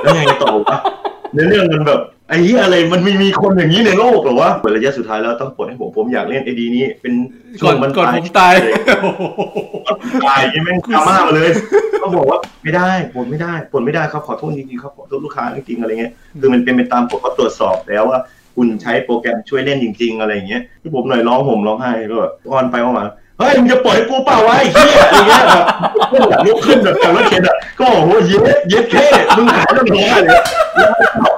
[0.03, 0.77] แล้วไงต่อวะ
[1.35, 7.12] ในเรื่องมันแบบไอ้เหี้ยอะไรมันไม่มีคนอย่างนี้ในโลกเหรอวะเปิดระยะสุดท้ายแล้วต้องปลดให้ผมผมอยากเล่นไอดีนี้เป็น
[7.61, 8.55] ช่ก่วอนงมันก่อนผมตาย
[10.29, 11.51] ตายยังแม่งดราม่ามาเลย
[12.03, 18.19] ก็บอกว่าไม่ได้ปลดไม่ได้ปลดไม่ได้ครับขอโทษจริงๆครับขอโทษลูกค้าจริงๆอะไรเงี้ยคือมันเป็นไปตามกฎเขาตรวจสอบแล้วว่า
[18.57, 23.07] คุณใช้โปรแกรมช่วยเล่นจริง ๆ อะไรอย่างเงี้ยที่ผมหน่อยร้องห่มร้องไห้ก็แบบอ้อนไปอ้อนมา
[23.43, 25.65] เฮ้ยมึงจะปล่อยให้กูเปล่าวะไอ้เหี้ยอะไรเงี้ยแบบ
[26.47, 29.07] ลุกขึ้นแบบจากรถเข็นอะก็โอ้โหเย็ดเย็ดเท่
[29.37, 30.41] มึงขายต้องร้องไห้เลย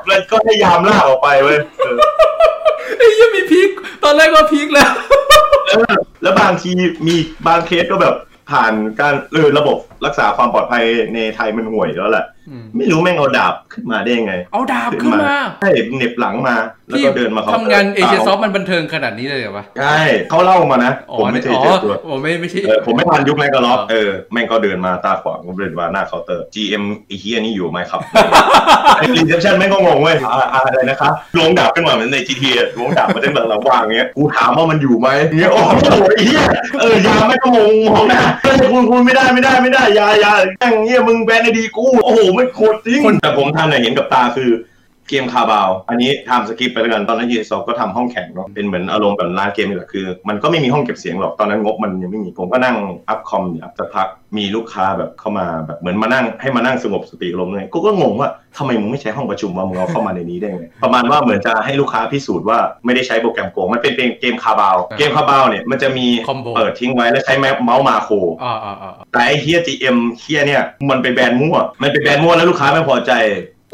[0.06, 1.94] แล้วก็พยายามลากออกไปเว้ยเออ
[2.98, 3.68] ไอ้ยังมี peak
[4.04, 4.90] ตอนแรกก็ peak แล้ว
[6.22, 6.70] แล้วบางที
[7.06, 8.14] มีบางเคสก็แบบ
[8.50, 10.84] ผ่านการเออระบบรักษาความปลอดภัย
[11.14, 12.33] ในไทยมันห่วยแล้วแหละอืม
[12.76, 16.56] ไม่รู้แม่งเอาดาบขึ้นมาได้ยังไง เอาดาบขึ้นมาใช่เหน็บหลังมา
[16.88, 19.98] แล้วพี่ก็เดินมาเคทำงาน Asiasoftมันบันเทิงขนาดนี้เลยเหรอวะ ใช่
[20.28, 28.00] เขาเล่ามานะอ๋อผมไม่เคยอ๋อเจอตัวผมไม่ไม่ใช่เออผมไม่ทันยุคนั้นก็ล็อกอ๋อเออแม่งก็เดินมาตาขวางก็เดินมาหน้าเคาน์เตอร์ GM ไอ้เฮียนี่อยู่ไหมครับ
[28.96, 35.08] ไอ้รีเซพชันแม่งก็งงเว้ยอ่าอ่าอะไรนะครับล้วงดาบขึ้นมาเหมือนใน GTA อะล้วงดาบมาตั้งแต่ระหว่างเงี้ยกูถามว่ามันอยู่ไหม
[35.38, 35.70] เงี้ยโอ้โห
[36.14, 36.42] ไอ้เฮีย
[36.80, 44.50] เออยาไม่ก็งงมองหน้าเฮ้ยคุณคุณไม่ได้ไม่ได้ไม่ได้อยาอยาแม่งเงี้ยมึงแบนไอดีกูโอ้โหไม่โคตรจริง แต่ผมทันเนี่ยเห็นกับตาคือ
[45.08, 52.76] เกมคาบาว อันนี้ทำสกิปไปแล้วกันตอนนั้นยีซอก็ทำห้องแข่งเนาะเป็นเหมือนอารมณ์แบบร้านเกมนี่แหละคือ มันก็ไม่มีห้องเก็บเสียงหรอกตอนนั้นงบมันยังไม่มีผมก็นั่ง
[53.08, 68.14] อัพคอมอยู่อัพสักพักมีลูกค้าแบบเข้ามาแบบเหมือนมานั่งให้มานั่งสงบสติอารมณ์เลยกูก็งงว่าทำไมมึงไม่ใช้ห้องประชุมว่ามึงเอาเข้ามาในนี้ได้ไงประมาณว่าเหมือนจะให้ลูกค้าพิสูจน์ว่าไม่ได้ใช้โปรแกรมโกงมันเป็นเกมคาบาว เกมคาบาวเนี่ยมันจะมีคอมโบเปิดทิ้งไว้แล้วใช้เมาส์มาโคร
[68.44, 73.12] อ่าอ่าอ่าแต่ไอ้เฮีย GM เฮียเนี่ยมันไปแบนมั่วมันไปแบนมั่วแล้วลูกค้าไม่พอใจ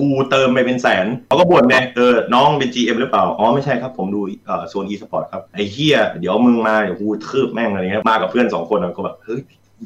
[0.00, 9.40] กูเติมไปเป็นแสนเขาก็บ่นไงเออน้องเป็น GM หรือเปล่า อ๋อไม่ใช่ครับผมดูเอ่อโซน e-sport ครับ ไอ้เฮียเดี๋ยวมึงมาเดี๋ยวกูทืบแม่งอะไรเงี้ยมากับเพื่อนสองคนก็แบบเฮ้ย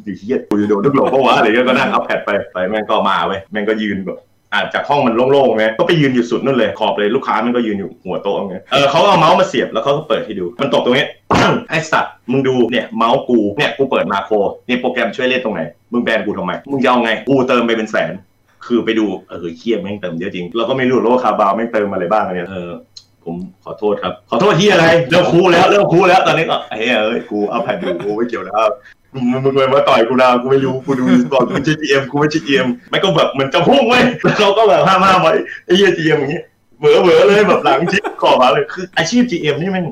[0.04, 4.18] ไอ้เฮียกูจะโดนลูกหลงเพราะวะอะไรเงี้ยก็นั่งอัพแพดไปไปแม่งก็มาเว้ยแม่งก็ยืนแบบ
[4.52, 14.34] อาจจากห้องมันโล่งๆไงก็ไปยืนอยู่สุดนู่นเลยขอบเลยลูกค้ามันก็ยืนอยู่หัวโต๊ะไงเออเขาเอาเมาส์มาเสียบแล้วเขาก็เปิดให้ดูมันตกตรงนี้ปังไอ้สัตว์มึงดูเนี่ยเมาส์กูเนี่ยกูเปิดมาโคร
[14.68, 15.60] นี่โปรแกรมช่วยเล่นตรงไหน
[15.92, 18.12] มึงแบนกูทำไมมึงจะเอาไงกูเติมไปเป็นแสน
[18.66, 22.70] คือไปดูเออเคียแม่งเติมเยอะจริง เราก็ไม่รู้หรอกว่าคาบาวแม่งเติมอะไรบ้างเนี่ยเออ
[23.24, 28.56] ผมขอโทษครับ ขอโทษที่อะไรเริ่มคูแล้วเริ่มคูแล้วตอนนี้ก็เฮ้ยเอ้ยกูเอาแผ่นดูกูไม่เกี่ยวแล้ว
[29.14, 34.00] มึงมึงเลยมาต่อยกูนะกูไม่รู้กูดูก่อนกูไม่ใช่ GM กูไม่ใช่ GM ไม่ก็แบบเหมือนจะพุ่งเว้
[34.38, 36.44] เขาก็แบบห้ามห้ามไว้ไอ้เหี้ย GM อย่างเงี้ย
[36.80, 39.86] เบอเบอเลยแบบหลังชิดขอบมาเลยคืออาชีพ GM นี่แม่ง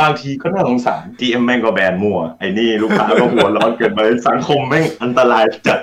[0.00, 5.78] บางทีก็น่าสงสาร GM แม่งก็แบนมั่วไอ้นี่ลูกค้าก็หัวร้อนเกินไปสังคมแม่งอันตรายจัด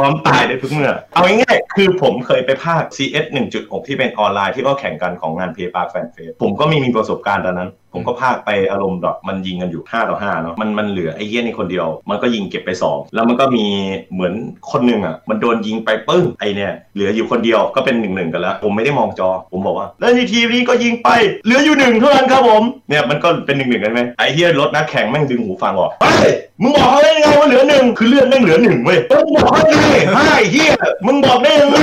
[0.00, 13.64] ร้อมตายได้ทุกเมื่อ เอาง่ายๆคือผมเคยไปภาค CS 1.6 ที่เป็นออนไลน์ที่ก็แข่งกันของงานเพย์ปาร์คแฟนเฟสผมก็มีมีประสบการณ์ตอนนั้น ผมก็ภาคไปอารมณ์แบบมันยิงกันอยู่5ต่อ5เนาะมันมันเหลือไอ้เหี้ยนี่คนเดียว มันก็ยิงเก็บไป 2 แล้วมันก็มี
[14.12, 14.32] เหมือน
[14.70, 21.08] คนหนึ่งอะมันโดนยิงไปปึ้งไอเนี่ยเหลืออยู่คนเดียวก็เป็นหนึ่งหนึ่งกันแล้ว ผมไม่ได้มองจอ ผมบอกว่า แล้วในทีมนี้ก็ยิงไป
[21.44, 26.30] เหลืออยู่หนึ่งเท่านั้นครับผมเนี่ยมันก็เป็นหนึ่งหนึ่งกันไหมไอ้เหี้ยรถนักแข่งแม่งดึงหูฟังออกเฮ้ย
[26.62, 29.96] มึงบอกเขาได้ยังไงว่าเหลือหนึ่งคือเลือดแม่งเหลือหนึ่งเว้ยมึงบอกเขาได้ไง
[30.36, 30.70] ไอ้เฮีย
[31.06, 31.78] มึงบอกได้ยังไง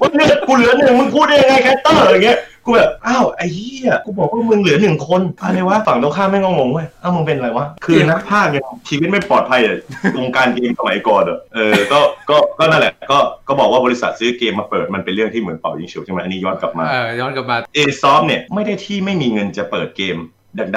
[0.00, 2.38] ว่าเลือดกูเหลือหนึ่งมึงพูดได้ยังไงแคตเตอร์อย่างเงี้ย
[2.70, 9.76] กูแบบอ้าวไอ้เฮียกูบอกว่ามึงเหลือหนึ่งคนอะไรวะฝั่งตรงข้ามแม่งก็งงเว้ยอ้าวมึงเป็นอะไรวะคือนักพากย์เนี่ยชีวิตไม่ปลอดภัยอะ
[10.18, 20.16] วงการเกมสมัยก่อนอะเอเชียอก็ก็ก็นั่นแหละก็ก็บอกว่าบริษัทซื้อเกมมาเปิดมันเป็นเรื่องที่เหมือนเป่ายิงฉุบใช่ไหมอันนี้ย้อนกลับมาเอย้อนกลับมาเอเชียซอฟเนี่ยไม่ได้ที่ไม่มีเงินจะเปิดเกม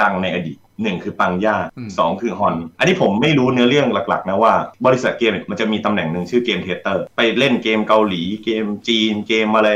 [0.00, 4.52] ดังๆในอดีต หนึ่งคือปังย่าอืมสองคือ HoN อันนี้ผมไม่รู้เนื้อเรื่องหลักๆนะว่า
[4.86, 9.70] บริษัทเกมเนี่ยมันจะมีตำแหน่งหนึ่งชื่อ game tester ไปเล่นเกมเกาหลีเกมจีนเกมอะไร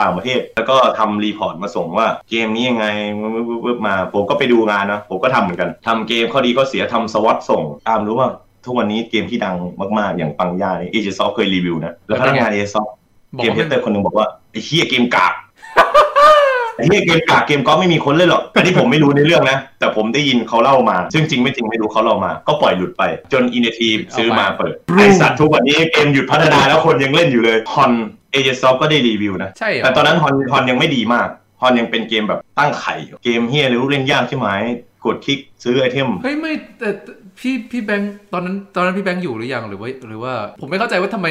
[0.00, 2.86] ต่างประเทศ แล้วก็ทำ report มาส่งว่าเกมนี้ยังไง
[3.64, 8.28] วึบๆๆมา ผมก็ไปดูงานนะ ผมก็ทำเหมือนกันทำเกมข้อดีก็เสียทำ SWOT ส่ง ตามรู้ว่า
[8.64, 9.56] ทุกวันนี้เกมที่ดัง
[9.98, 12.86] มากๆ อย่างปังย่าเอเชียซอฟเคยรีวิวนะแล้วพนักงานเอเชียซอฟ
[13.36, 15.51] บอกเกมว่า tester คนหนึ่งบอกว่าไอ้เฮียเกมกากไอ้
[16.84, 27.92] เหี้ยเกมกากเกมก็ไม่มีคนเล่นหรอกอันนี้ผมไม่รู้ในเรื่องนะ แต่ผมได้ยินเขาเล่ามา ซึ่งจริงไม่จริงไม่รู้เขาเล่ามา ก็ปล่อยหลุดไปจน Ini3ซื้อมาเปิดไอสัตว์ทุกวันนี้เกมหยุดพัฒนาแล้วคนยังเล่นอยู่เลย HoN
[28.32, 31.28] เอเชียซอฟก็ได้รีวิวนะ ใช่เหรอแต่ตอนนั้น HoN HoN ยังไม่ดีมาก
[31.60, 34.48] HoN ยังเป็นเกมแบบตั้งไข่อยู่เกมเฮียหรือเล่นยากใช่ไหม
[35.04, 41.26] กดคลิกซื้อ item เฮ้ยไม่แต่แต่ พี่พี่แบงค์ตอนนั้นตอนนั้นพี่แบงค์อยู่หรือยังหรือว่าหรือว่าผมไม่เข้าใจว่าทำไม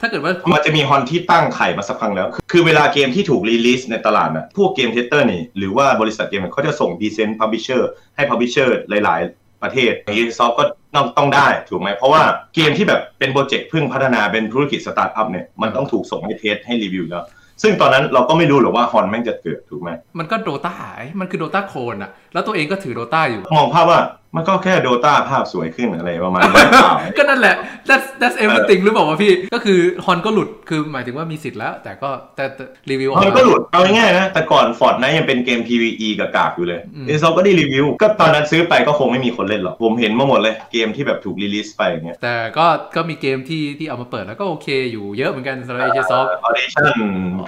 [0.00, 12.22] ถ้าเกิดว่ามันจะมีฮอนที่ตั้งไข่มาสักพักแล้ว คือเวลาเกมที่ถูก release ในตลาดน่ะพวก game tester นี่ หรือว่าบริษัทเกมเนี่ยเขาจะส่ง license publisher ให้ publisher หลาย ๆ ประเทศอย่างนี้เอเชียซอฟก็ต้องต้องได้ถูกไหมเพราะว่า
[12.54, 17.24] เกมที่แบบเป็น project เพิ่งพัฒนาเป็นธุรกิจสตาร์ทอัพเนี่ยมันต้องถูกส่งให้ test ให้รีวิวแล้ว
[17.62, 20.74] ซึ่งตอนนั้นเราก็ไม่รู้หรอกว่า HoN แม่งจะเกิดถูกไหมมันก็ Dota
[21.20, 24.00] มันคือ Dota clone อะแล้วตัวเองก็ถือ Dota อยู่ มองภาพว่า
[24.36, 27.54] มันก็แค่ Dota ภาพสวยขึ้นอะไรประมาณนั้นหรือเปล่าก็นั่นแหละ
[27.88, 37.86] that's that's everything หรือเปล่าวะพี่ ก็คือ HoN ก็หลุด คือหมายถึงว่ามีสิทธิ์แล้ว แต่ก็แต่แต่รีวิวออกมันมาก็หลุด เอาง่ายๆนะ แต่ก่อน Fortnite ยังเป็นเกม PVE กับกากอยู่เลยอืมเอเชียซอฟก็ได้รีวิว
[38.02, 42.66] ก็ตอนนั้นซื้อไปก็คงไม่มีคนเล่นหรอก ผมเห็นมาหมดเลย เกมที่แบบถูก release ไปอย่างเงี้ย แต่ก็
[42.96, 46.98] ก็มีเกมที่ที่เอามาเปิดแล้วก็โอเคอยู่เยอะเหมือนกันสำหรับ a อ s o f t ออเดชั่น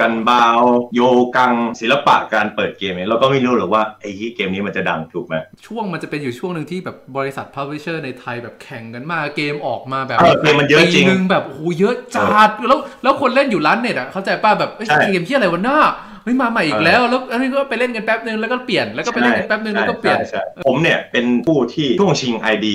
[0.01, 0.61] กันบาว
[0.95, 1.01] โย
[1.37, 5.35] กัง ศิลปะการเปิดเกมเนี่ยเราก็ไม่รู้หรอกว่าไอ้ที่เกมนี้มันจะดังถูกไหม
[5.67, 15.79] ช่วงมันจะเป็นอยู่ช่วงหนึ่งที่แบบบริษัท publisher ในไทยแบบแข่งกันมากเกมออกมาแบบเออเกมมันเยอะจริงปีหนึ่งแบบโอ้โหเยอะจัดแล้วแล้วคนเล่นอยู่ร้านเน็ตอะเข้าใจป้าแบบเอ้ยใช่เกมที่อะไรวะหน้า
[16.25, 22.67] เฮ้ยมาใหม่อีกแล้วแล้วอันนี้ก็ไปเล่นกันแป๊บนึงแล้วก็เปลี่ยนแล้วก็ไปเล่นกันแป๊บนึงแล้วก็เปลี่ยนใช่ใช่ผมเนี่ยเป็นผู้ที่ช่วงชิง ID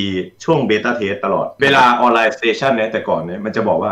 [0.44, 3.92] ช่วง beta test ตลอด เวลา Online Station เนี่ยแต่ก่อนเนี่ยมันจะบอกว่า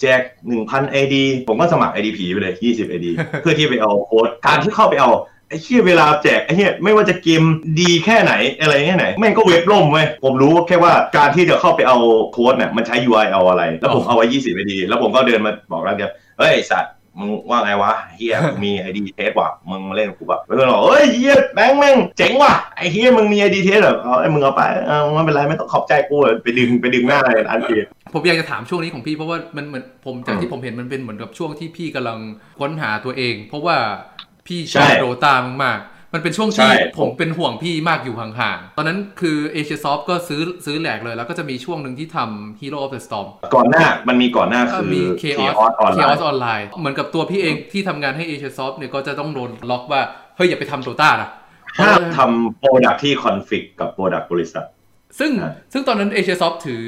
[0.00, 0.20] แจก
[0.60, 1.14] 1,000 ID
[1.48, 3.06] ผมก็สมัคร ID ผีไปเลย 20 ID
[3.40, 5.10] เพื่อที่ไปเอาโค้ดการที่เข้าไปเอา
[5.48, 7.42] ไอ้เหี้ยเวลาแจกไอ้เหี้ยไม่ว่าจะเกม
[7.80, 11.98] ดีแค่ไหนอะไรแค่ไหนแม่งก็เว็บล่มเว้ยผมรู้แค่ว่าการที่จะเข้าไปเอา
[12.32, 32.18] โค้ดเนี่ยมันใช้ UI เอาอะไร แล้วผมเอาไว้20 ID แล้วผมก็เดินมาบอกร้านเดียวเฮ้ยสัตว์มึงว่าไงวะเฮียมี ID test ว่ะมึงมาเล่นกับกูป่ะแล้วก็บอกเฮ้ยเฮียแบงค์แม่งเจ๋งว่ะไอเฮียมึงมี ID test เหรอเอาไอ้มึงเอาไปเอาไม่เป็นไรไม่ต้องขอบใจกูไปดึงไปดึงหน้าเลยอันเดียวผมอยากจะถามช่วงนี้ของพี่เพราะว่ามันเหมือนผมจากที่ผมเห็นมันเป็นเหมือนกับช่วงที่พี่กำลัง
[32.60, 33.76] ค้นหาตัวเอง เพราะว่า
[34.48, 35.34] พี่ชใช่อบโดตา
[35.64, 50.00] มากๆมันเป็นช่วงใช่ที่ผมเป็นห่วงพี่มากอยู่ห่างๆ ตอนนั้นคือเอเชียซอฟก็ซื้อซื้อแหลกเลย แล้วก็จะมีช่วงหนึ่งที่ทำ Hero of the Storm ก่อนหน้ามันมีก่อนหน้าก็คือมี Chaos Chaos ออนไล Chaos น์ออนไลน์เหมือนกับตัวพี่เองที่ทำงานให้เอเชียซอฟเนี่ยก็จะต้องโดนล็อกว่า
[50.36, 51.28] เฮ้ยอย่าไปทำโดตานะ
[51.80, 54.64] ห้ามทำโปรดักที่คอนฟ lict กับโปรดักบริษัท
[55.20, 56.84] ซึ่งอ่าซึ่งตอนนั้นเอเชียซอฟถือ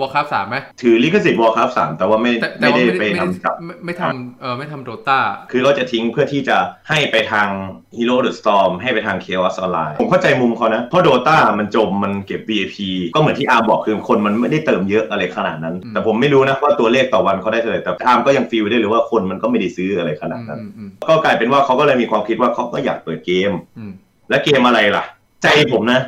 [0.00, 6.56] Warcraft 3ไหมถือลิขสิทธิ์ Warcraft 3แต่ว่าไม่แต่แต่ไม่ว่าได้ไม่ได้ไปไม่ได้ทำกับไม่ไม่ทำเออไม่ทำ Dotaคือเขาจะทิ้งเพื่อที่จะ
[6.88, 7.48] ให้ไปทาง
[7.96, 12.76] Hero the Storm ให้ไปทาง Chaos Online ผมเข้าใจมุมเขานะ เพราะ Dota มันจมมันเก็บ VIP
[13.14, 23.92] ก็เหมือนที่อาร์มบอกคือคนมันไม่ได้เติมเยอะอะไรขนาดนั้นอืมแต่ผมไม่รู้นะว่าตัวเลขต่อวันเขาได้เท่าไหร่แต่อาร์มก็ยัง feel ได้เลยว่าคนมันก็ไม่ได้ซื้ออะไรขนาดนั้นอืมอืมก็กลายเป็นว่าเขาก็เลยมีความคิดว่าเขาก็อยากเปิดเกมอืม
[24.30, 25.04] และเกมอะไรล่ะ
[25.42, 26.00] ใจผมนะ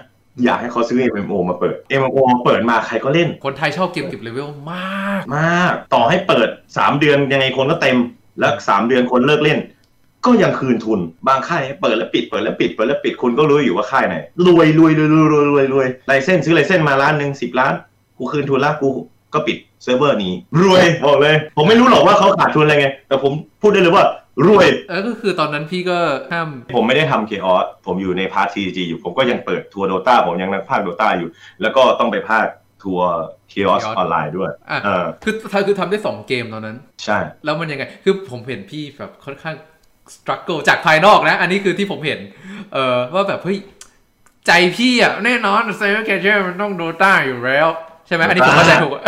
[0.44, 7.98] อยากให้เขาซื้อ MMO มาเปิด MMO มาเปิดมาใครก็เล่น คนไทยชอบเกมเก็บเลเวลมาก มาก ต่อให้เปิด 3 เดือนยังไงคนก็เต็ม
[8.38, 9.58] แล้ว 3 เดือนคนเลิกเล่น
[10.26, 17.72] ก็ยังคืนทุน บางค่ายเปิดแล้วปิด เปิดแล้วปิด เปิดแล้วปิด คุณก็รู้อยู่ว่าค่ายไหน รวยรวยรวยรวยรวยรวยรวย license ซื้อ license มาล้านหนึ่งสิบล้าน
[18.18, 18.88] กูคืนทุนละกู
[19.34, 24.04] ก็ปิดเซิร์ฟเวอร์นี้ รวยบอกเลย ผมไม่รู้หรอกว่าเขาขาดทุนอะไรไง แต่ผมพูดได้เลยว่า
[24.46, 25.98] รวยเออก็คือตอนนั้นพี่ก็
[26.32, 31.28] ห้าม ผมไม่ได้ทำ Chaos ผมอยู่ใน part TG อยู่ ผมก็ยังเปิด tour Dota ผมยังนักพากย์ Dota อยู่
[31.62, 32.46] แล้วก็ต้องไปพาก
[32.82, 33.10] ย์
[33.50, 35.34] tour Chaos Online ด้วยอะเออคือ
[35.66, 39.56] คือทำได้สองเกมตอนนั้น ใช่ แล้วมันยังไง คือผมเห็นพี่แบบค่อนข้าง
[40.14, 42.20] struggle จากภายนอกนะ อันนี้คือที่ผมเห็น
[42.72, 43.58] เออว่าแบบเฮ้ย
[44.46, 47.68] ใจพี่อะแน่นอน shoutcaster มันต้อง Dota อยู่แล้ว
[48.06, 49.02] ใช่ไหมอันนี้ผมเข้าใจถูกอะ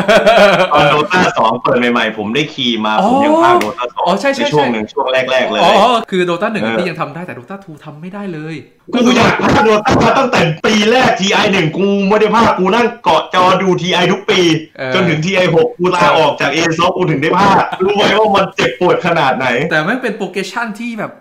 [0.72, 5.72] ตอนโดตาสองเปิดใหม่ๆ ผมได้คีย์มาอ๋อผมยังภาคโดตาสองอ๋อใช่ใช่ช่วงใช่หนึ่งช่วงแรก ๆ เลยอ๋อ
[6.10, 8.54] คือโดต้าหนึ่งเออพี่ยังทำได้แต่โดต้าทูทำไม่ได้เลย
[8.92, 14.40] กูอยากภาคโดตาตั้งแต่ปีแรก TI หนึ่งกูไม่ได้ภาคกูนั่งเกาะจอดู TI ทุกปี
[14.78, 21.12] เออจนถึง TI หกกูลาออกจากเอซกูถึงได้ภาครู้ไหมว่ามันเจ็บปวดขนาดไหน แต่ไม่งเป็นโปรเกชันที่แบบ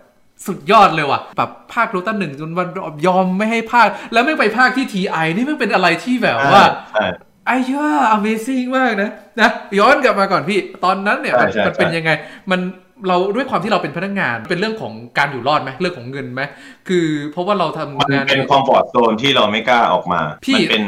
[0.48, 2.68] สุดยอดเลยว่ะแบบภาคโดต้าหนึ่งจนวัน
[3.08, 7.06] ยอมไม่ให้ภาค แล้วไม่งไปภาคที่ TI นี่ไม่งเป็นอะไรที่แบบว่าใช่
[7.48, 7.84] ไอ้เหี้ย
[8.16, 12.12] Amazing มากนะนะย้อนกลับมาก่อนพี่ ตอนนั้นเนี่ยมันใช่ใช่มันเป็นใช่ยังไง
[12.52, 12.60] มัน
[13.08, 16.42] เราด้วยความที่เราเป็นพนักงานเป็นเรื่องของการอยู่รอดไหมเรื่องของเงินไหม
[16.88, 20.84] คือเพราะว่าเราทำมันงานเป็น comfort zone ที่เราไม่กล้าออกมาพี่มันเป็น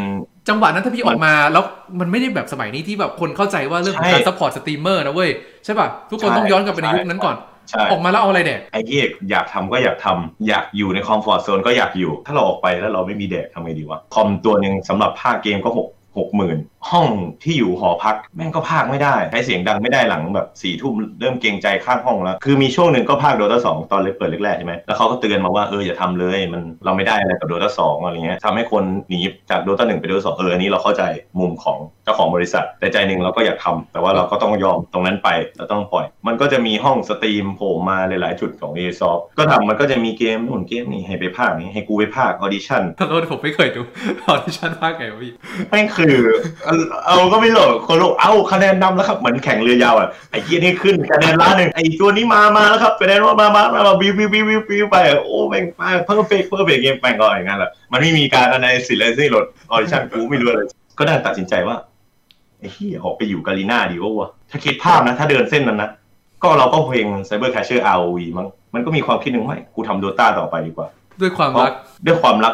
[0.50, 1.63] จังหวะนั้นถ้าพี่ออกมาแล้ว
[2.00, 5.30] มันไม่ได้แบบสมัยนี้ที่แบบคนเข้าใจว่าเรื่องของการใช่ support streamer นะเว้ย
[5.65, 7.36] ใช่ป่ะทุกคนใช่ต้องย้อนกลับไปในใช่ยุคนั้นก่อน
[7.69, 16.58] ใช่ออกมาแล้วเอาอะไรแดกไอ้ที่อยากทำก็อยากทำอยากอยู่ใน comfort zone ก็อยากอยู่ ถ้าเราออกไปแล้วเราไม่มีแดกทำไงดีวะคอมตัวหนึ่งสำหรับพากย์เกมก็หก หกหมื่น
[16.91, 17.08] ห้อง
[17.43, 29.19] ที่อยู่หอพักแม่งก็พากย์ไม่ได้ใช้เสียงดังไม่ได้หลังแบบสี่ทุ่มเริ่มเกรงใจข้างห้องแล้ว คือมีช่วงหนึ่งก็พากย์ Dota สองตอนเล็กเปิดแรกๆใช่ไหมแล้วเขาก็เตือนมาว่าเอออย่าทำเลยมันเราไม่ได้อะไรกับ Dota สองอะไรเงี้ยทำให้คนหนี
[29.50, 31.04] จาก Dota หนึ่งไป Dota สองเอออันนี้เราเข้าใจ
[31.39, 43.82] มุมของเจ้าของบริษัท แต่ใจหนึ่งเราก็อยากทำแต่ว่าเราก็ต้องยอมตรงนั้นไปเราต้องปล่อย มันก็จะมีห้อง stream โผล่มาหลายๆจุดของ a อซอก็ทำมันก็จะมีเกมนู่นเกมนี่ให้ไปพากย์นี่ให้กูไปพากย์ Auditionถ้าเราผมไม่เคยดู
[44.28, 45.34] ออดิชั่นภาคไงวะพี่
[45.69, 46.17] แม่งคือ
[46.65, 61.75] เอาเอาก็ไม่หลอกคนโลกเอาคะแนนนำแล้วครับเหมือนแข่งเรือยาวอะไอ้เหี้ยนี่ขึ้นคะแนนล้านหนึ่งไอ้ตัวนี้มามาแล้วครับคะแนนว่ามามามามาวิววิววิววิววิวไปโอ้แม่งมาเพิ่มเฟกเพิ่มเฟกเกมแม่งก็อย่างนั้นแหละมันไม่มีการอะไรสิเลยสิหลดออดิชั่นกูไม่รู้เลยก็ได้ตัดสินใจว่า
[62.59, 65.89] ไอ้เหี้ยออกไปอยู่กาลีน่าดีวะถ้าคิดภาพนะ ถ้าเดินเส้นนั้นนะ
[66.43, 70.88] ก็เราก็เพลง Cyber Catcher ROV มั้งมันก็มีความคิดหนึ่งว่ากูทำ Dota ต่อไปดีกว่า
[71.21, 71.71] ด้วยความรัก
[72.05, 72.53] ด้วยความรัก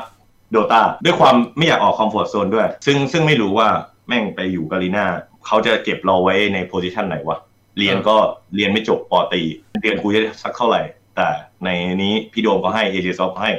[0.52, 3.68] Dota ด้วยความไม่อยากออก comfort zone ด้วย ซึ่งซึ่งไม่รู้ว่า
[4.08, 5.06] แม่งไปอยู่ Garena
[5.46, 7.38] เขาจะเก็บเราไว้ใน position ไหนวะ
[7.78, 8.16] เรียนก็
[8.56, 9.42] เรียนไม่จบป.ตรี
[9.82, 10.82] เรียนกูจะสักเท่าไหร่
[11.16, 11.28] แต่
[11.64, 11.70] ใน
[12.04, 13.52] นี้พี่โดมก็ให้เอเจซอฟให้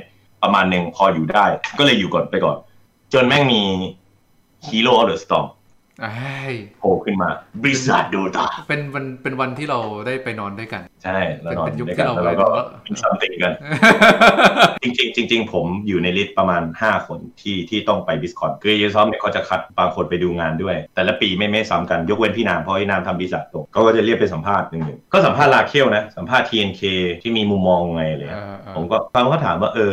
[0.42, 1.46] ประมาณหนึ่งพออยู่ได้
[1.78, 2.56] ก็เลยอยู่ก่อนไปก่อน
[3.12, 3.62] จนแม่งมี
[4.66, 5.65] Heroes of the Storm ไอ้ย
[6.80, 7.28] โผล่ขึ้นมา
[7.62, 13.52] บริษัท Dotaเป็นวันเป็นวันที่เราได้ไปนอนด้วยกัน ใช่แล้วนอนเป็นยุคด้วยที่กันเราแล้วเราก็แบบว่ามี something กัน
[14.82, 26.82] จริงๆจริงๆผมอยู่ใน list ประมาณ 5 คนที่ที่ต้องไป BlizzCon คือเอซอฟเนี่ยเขาจะคัดบางคนไปดูงานด้วย แต่ละปีไม่ไม่ซ้ำกันยกเว้นพี่นามเพราะพี่นามทำ Blizz ตรงเขาก็จะเรียกไปสัมภาษณ์หนึ่งหนึ่งก็สัมภาษณ์ลาเคียวนะ สัมภาษณ์ TNK
[27.22, 29.92] ที่มีมุมมองไงเลยเออเออผมก็ฟังเขาถามว่าเออ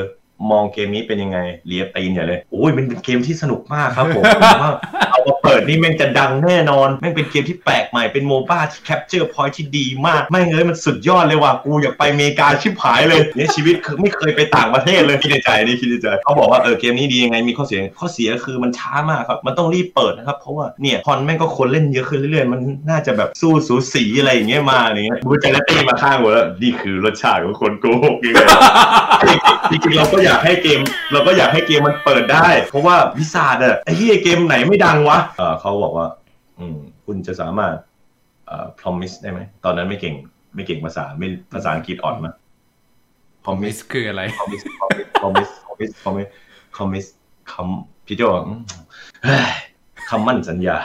[0.52, 4.72] มองเกมนี้เป็นยังไงเลียตีนอย่าเลยโอ้ยมันเป็นเกมที่สนุกมากครับผมผมว่า
[5.12, 28.40] เอา มาเปิดนี่แม่งจะดังแน่นอนแม่งเป็นเกมที่แปลกใหม่เป็นโมบ้าที่แคปเจอร์พอยที่ดีมากแม่งเอ้ยมันสุดยอดเลยว่ะกูอยากไปอเมริกาชิบหายเลยเนี่ยชีวิตคือไม่เคยไปต่างประเทศเลยคิดในใจนี่คิดในใจเขาบอกว่าเออเกมนี้ดียังไงมีข้อเสียข้อเสียคือมันช้ามากครับมันต้องรีบเปิดนะครับเพราะว่าเนี่ยพอนแม่งก็คนเล่นเยอะขึ้นเรื่อยๆมันน่าจะแบบสู้สูสีอะไรอย่างเงี้ยมาอะไรเงี้ยบูจและตีมาข้างหมดแล้วนี่คือรสชาติของคนโกหกยังไง
[29.72, 30.80] จริงๆเราก็อยากให้เกม
[31.12, 36.08] เราก็อยากให้เกมมันเปิดได้ เพราะว่าวิสาดอะไอ้ที่เกมไหนไม่ดังวะเออเขาบอกว่า
[36.60, 37.76] อืม คุณจะสามารถ
[38.45, 40.15] เอ่อ promise ได้ไหม ตอนนั้นไม่เก่ง
[40.56, 42.39] ไม่เก่งภาษาไม่ภาษาอังกฤษอ่อนมามิ
[43.43, 46.32] promise สคืออะไร promise promise promise promise promise
[46.76, 47.10] promise
[47.52, 48.62] คำพี่โจอืม
[49.23, 50.78] เฮ้ยคำมั่นสัญญา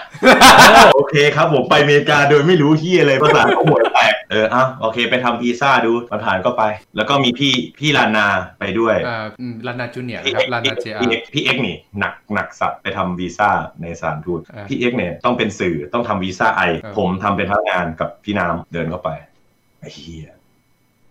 [0.95, 6.63] โอเคครับผมไปอเมริกาโดยไม่รู้ที่อะไรภาษาก็หัวแตกเอออะโอเค ไปทำวีซ่าดูมันผ่านก็ไป
[6.97, 8.27] แล้วก็มีพี่พี่ลานา
[8.61, 13.51] ไปด้วยอ่าอืมลานาจูเนียร์พี่ครัเอ็บกลานาซ์เจอาพี่เอ็กซ์พี่เอ็กซ์นี่หนักหนักสัตว์ไปทำวีซ่า
[13.83, 19.11] ในสถานทูตอ่าพี่เอ็กซ์เนี่ยต้องเป็นสื่อต้องทำวีซ่าไอเออผมทำเป็นพนักงานกับพี่น้ำเดินเข้าไป
[19.81, 20.38] ไอ้เหี้ย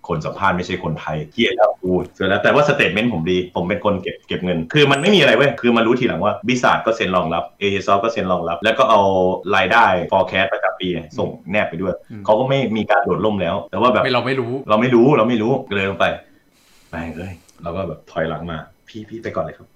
[0.08, 9.02] คนสัมภาษณ์ไม่ใช่คนไทยเหี้ยแล้วกูเสร็จแล้วแต่ว่า statement ผมดี ผมเป็นคนเก็บเก็บเงิน คือมันไม่มีอะไรเว้ย คือมารู้ทีหลังว่า Blizzard ก็เซ็นรองรับเอซอฟก็เซ็นรองรับ แล้วก็เอา
[9.56, 16.06] รายได้ forecast ประจำปีส่งแนบไปด้วยอืมเขาก็ไม่มีการโดดล่มแล้ว แต่ว่าแบบไม่เราไม่รู้ เราไม่รู้เราไม่รู้ก็เลยลงไป
[16.92, 19.68] ไปเลยเราก็แบบถอยหลังมา พี่พี่ไปก่อนเลยครับ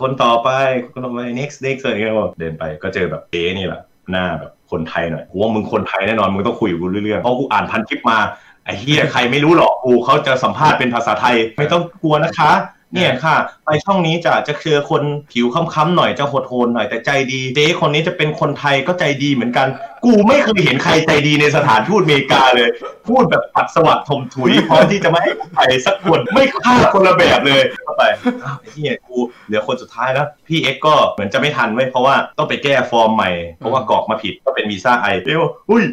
[0.00, 0.48] คนต่อไป
[0.92, 8.18] คนต่อไป next next อะไรเงี้ยเดินไปก็เจอแบบเอ๊นี่แหละหน้าแบบคนไทยหน่อยกูว่ามึงคนไทยแน่นอน มึงต้องคุยกับกูเรื่อยๆเพราะกูอ่านพันคลิปมา
[8.64, 12.52] ไอ้เฮียใครไม่รู้หรอกกูเขาจะสัมภาษณ์เป็นภาษาไทยไม่ต้องกลัวนะคะ
[12.94, 19.66] เนี่ยค่ะ ไปช่องนี้จะจะเจอคนผิวค้ำๆหน่อยจะโหดโทนหน่อยแต่ใจดีเจ๊คนนี้จะเป็นคนไทยก็ใจดีเหมือนกัน
[20.04, 22.68] กูไม่เคยเห็นใครใจดีในสถานทูตอเมริกาเลย
[23.08, 28.04] พูดแบบปัดสวัสดถมถุยพร้อมที่จะไม่ให้ไปสักคนไม่ฆ่าคนละแบบเลยเข้าไป
[28.44, 35.84] อ้าวไอ้เหี้ยกูเหลือคนสุดท้ายแล้วพี่เอ็กก็เหมือนจะไม่ทันไว้ยเพราะว่าต้องไปแก้ฟอร์มใหม่เพราะว่ากรอกมาผิดก็เป็นวีซ่าไอเรียวอุ้ย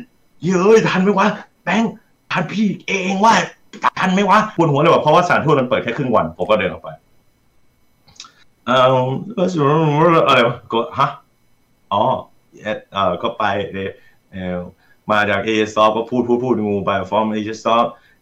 [0.44, 1.28] เย้ยทันไหมวะ
[1.66, 1.94] แบงค์
[2.32, 3.34] ทันพี่เองว่า
[4.00, 6.90] ทันไหมวะปวดหัวเลยว่ะเพราะว่าสถานทูตมันเปิดแค่ครึ่งวัน ผมก็เดินออกไป
[8.66, 8.88] เออ
[10.28, 11.10] อะไรวะก็ฮะ
[11.94, 12.04] อ๋อ
[12.64, 13.90] เอ่อเออก็ไปเลย
[14.34, 14.58] เออ
[15.12, 17.76] มาจากเอซอก็พูดพูดพูดงูไปฟอร์มเอซอ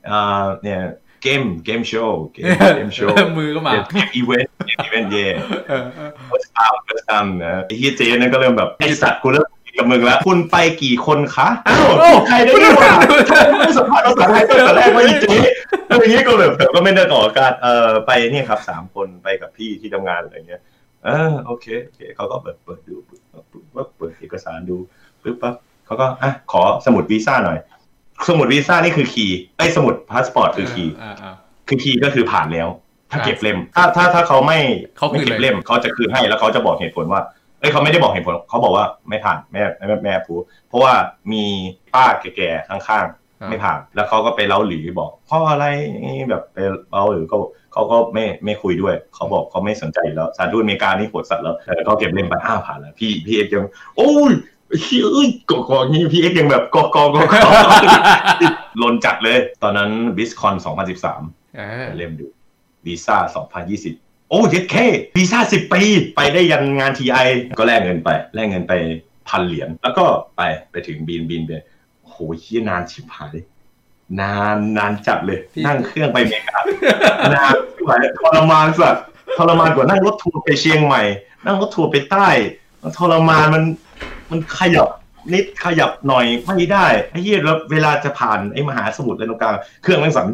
[0.10, 0.82] อ่าเนี่ย
[1.24, 2.44] เกมเกมโชว์เกม
[2.78, 5.26] เกมโชว์มือก็มาเกมอีเวนต์เกมอีเวนต์เย่
[5.68, 11.78] เออเออ first time first time นะไอ้เฮียเจนั่นก็เริ่มแบบไอสัตว์กูเริ่มคุย กับมึงแล้วคุณไปกี่คนคะอ้า
[12.14, 12.92] วใครได้ด้วยวะ
[13.60, 15.26] ไม่สัมภาษณ์ภาษาไทยตั้งแต่แรกว่าอีเจ
[15.90, 20.62] อะไรอย่างเงี้ยก็แบบแต่ก็ไม่ได้ต่อการเอ่อไปเนี่ยครับสามคนไปกับพี่ที่ทำงานอะไรเงี้ย
[21.06, 24.78] เออโอเคโอเคเขาก็เปิดเปิดดูปึ๊บปึ๊บปึ๊บเปิดเอกสารดู
[25.24, 27.58] ปึ๊บปั๊บเขาก็อะขอสมุดวีซ่าหน่อย
[28.30, 31.36] สมุดวีซ่านี่คือ key ไอ้สมุดพาสปอร์ตคือ key อ่าอ่า
[31.68, 32.68] คือ key ก็คือผ่านแล้ว
[33.12, 34.60] ถ้าเก็บเล่ม ถ้าถ้าถ้าเขาไม่
[34.98, 37.22] เขาคืไม่นเก็เลบยเล่มเขาจะคืนให้แล้วเขาจะบอกเหตุผลว่า
[37.60, 40.34] เอ้ยเขาไม่ได้บอกเหตุผลเขาบอกว่าไม่ผ่านแม่แม่แม่พู
[40.68, 40.94] เพราะว่า
[41.32, 41.44] มี
[41.94, 43.08] ป้าแก่ๆข้าง
[43.42, 45.66] อ่าไม่ผ่าน แล้วเขาก็ไปเล่าหลีบอกเพราะอะไร
[46.30, 46.58] แบบไป
[46.92, 47.38] เล่าหรือก็
[47.74, 53.66] เขาก็ไม่ไม่คุยด้วย เขาบอกเขาไม่สนใจอยู่แล้วสถานทูตอเมริกานี่โหดสัตว์แล้วแต่ก็เก็บเล่มไปอ้าวผ่านแล้วพี่พี่เอกยัง
[53.98, 54.34] โอ้ย
[54.70, 54.82] เฮ้ย
[55.14, 57.50] เอ้ยกอกอนี่พี่เอกยังแบบกอกอกอกอ
[58.82, 60.56] ลนจัดเลย ตอนนั้น BlizzCon
[61.06, 62.26] 2013เออเล่มดู
[62.86, 63.18] วีซ่า
[63.68, 64.76] 2020 โอ้เจ็ดเค
[65.18, 65.82] วีซ่า10ปี
[66.16, 67.18] ไปได้ยันงาน TI
[67.60, 68.74] ก็แลกเงินไปแลกเงินไป
[69.28, 70.06] พันเหรียญแล้วก็
[70.38, 71.52] ไปไปถึงบินบินไป
[72.02, 73.38] โอ้โหเฮียนานชิบหาย
[74.22, 76.60] นานนานจัดเลยพี่นั่งเครื่องไปอเมริกา
[77.36, 79.04] นานชิบหายทรมานสัตว์
[79.38, 81.04] ทรมานกว่านั่งรถทัวร์ไปเชียงใหม่
[81.46, 82.28] นั่งรถทัวร์ไปใต้
[82.82, 83.64] มันทรมานมัน
[84.32, 84.90] มันขยับ
[85.34, 90.26] นิดขยับหน่อยไม่ได้ไอ้เหี้ยแล้วเวลาจะผ่านไอ้มหาสมุทรอะไรตรงกลางเครื่องแม่งสั่น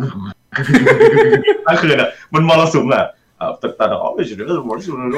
[1.65, 3.05] ทั้งคืนอะมันมรสุมอะเอ่อ
[3.59, 5.09] แต่แต่อ๋อไม่ใช่เรื่องมรสุมอะ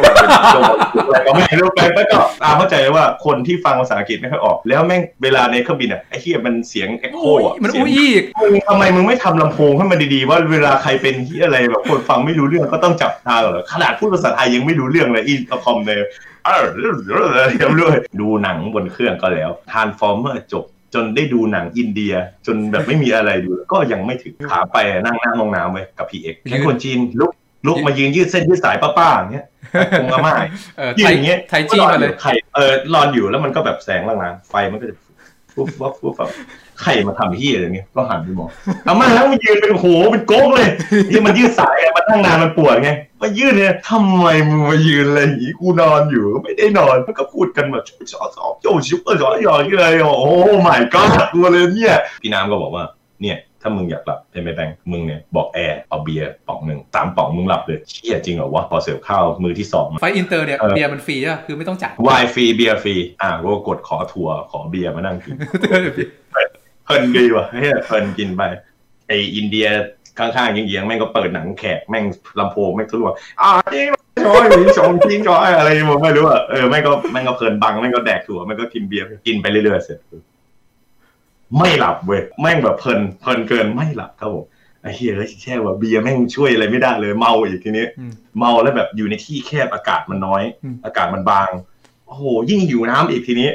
[1.11, 15.99] ไรก็ไม่รู้ไปไปก็ตาเข้าใจว่าคนที่ฟังภาษาอังกฤษไม่ค่อยออก แล้วแม่งเวลาในเครื่องบินอะไอ้เหี้ยมันเสียงเอ็กโคอะมันเสียงอุ้ยอีกมึงทำไมมึงไม่ทำลำโพงให้มันดีๆ ว่าเวลาใครเป็นที่อะไรแบบคนฟังไม่รู้เรื่องก็ต้องจับตาเหรอขนาดพูดภาษาไทยยังไม่รู้เรื่องเลยอินเตอร์คอมเลย
[16.45, 16.63] เออ
[17.41, 22.13] อะไรด้วยดูหนังบนเครื่องก็แล้ว Transformers จบจนได้ดูหนังอินเดีย
[22.45, 27.31] จนแบบไม่มีอะไรดูก็ยังไม่ถึงขาไปนั่งหน้าห้องน้ำไว้กับพี่เอ็กซ์แค่คนจีนลุก
[27.67, 29.45] ลุกมายืนยืดเส้นยืดสายป้าๆอย่างเงี้ย
[29.99, 30.33] คงอาม่า
[30.77, 34.95] เออยืไทนยอย่างเงี้ยไทยจี้มาเลยไข่เออรอนอยู่แล้วมันก็แบบแสงล่างๆไฟมันก็จะ
[35.53, 36.29] ฟุบฟับฟุบฟับ
[36.81, 38.49] ไข่มาทำที่อะไรเงี้ยก็หันไปมอง
[38.87, 40.69] อาม่าแล้วมันยืนเป็นโหเป็นโก๊กเลย
[41.11, 42.89] ที่มันยืดสายอะมันนั่งนานมันปวดไง
[43.21, 50.27] มายืดเนี่ยทำไมมึงมายืนอะไรอย่างงี้กูนอนอยู่ไม่ได้นอนมันก็พูดกันแบบชอบชอบโยชิบเออชอบหยอกเลยโอ้โห
[50.61, 51.01] ไม่ก็
[51.33, 52.83] กลัวเลยเนี่ยพี่น้ำก็บอกว่า
[53.21, 65.35] เนี่ย ถ้ามึงอยากหลับเป็นไหมแบงค์มึงเนี่ยบอกแอร์เอาเบียร์ป๋องหนึ่งสามป๋องมึงหลับเลยเชี่ยจริงเหรอวะพอเสิร์ฟข้าวมือที่สอง flight inter เนี่ยเออเบียร์มันฟรีอะคือไม่ต้องจ่ายวายฟรีเบียร์ฟรีอะก็กดขอทัวร์ขอเบียร์มานั่งกิน
[66.85, 68.41] เพลินดีว่ะเฮ้ยเพลินกินไป
[69.07, 69.67] ไออินเดีย
[70.19, 72.05] ข้างๆเยื้องๆแม่งก็เปิดหนังแขกแม่ง
[72.39, 73.03] ลำโพงแม่งทะลุ
[73.41, 73.87] อ่าจริง
[74.25, 79.99] จอยหนีสองจริงจอยอะไรผมไม่รู้อะเออแม่งก็แม่งก็เพลินบังแม่งก็แดกถั่วแม่งก็กินเบียร์กินไปเรื่อยๆเสร็จ
[81.57, 84.45] ไม่หลับเว้ยแม่งแบบเพลินเพลินเกินไม่หลับครับผม
[84.81, 91.49] ไอ้เฮียแล้วแช่ว่าเบียร์แม่งช่วยอะไรไม่ได้เลยเมาอีกทีนี้อืมเมาแล้วแบบอยู่ในที่แคบอากาศมันน้อยอืมอากาศมันบาง
[92.05, 93.49] โอ้โหยิ่งหิวน้ำอีกทีนี้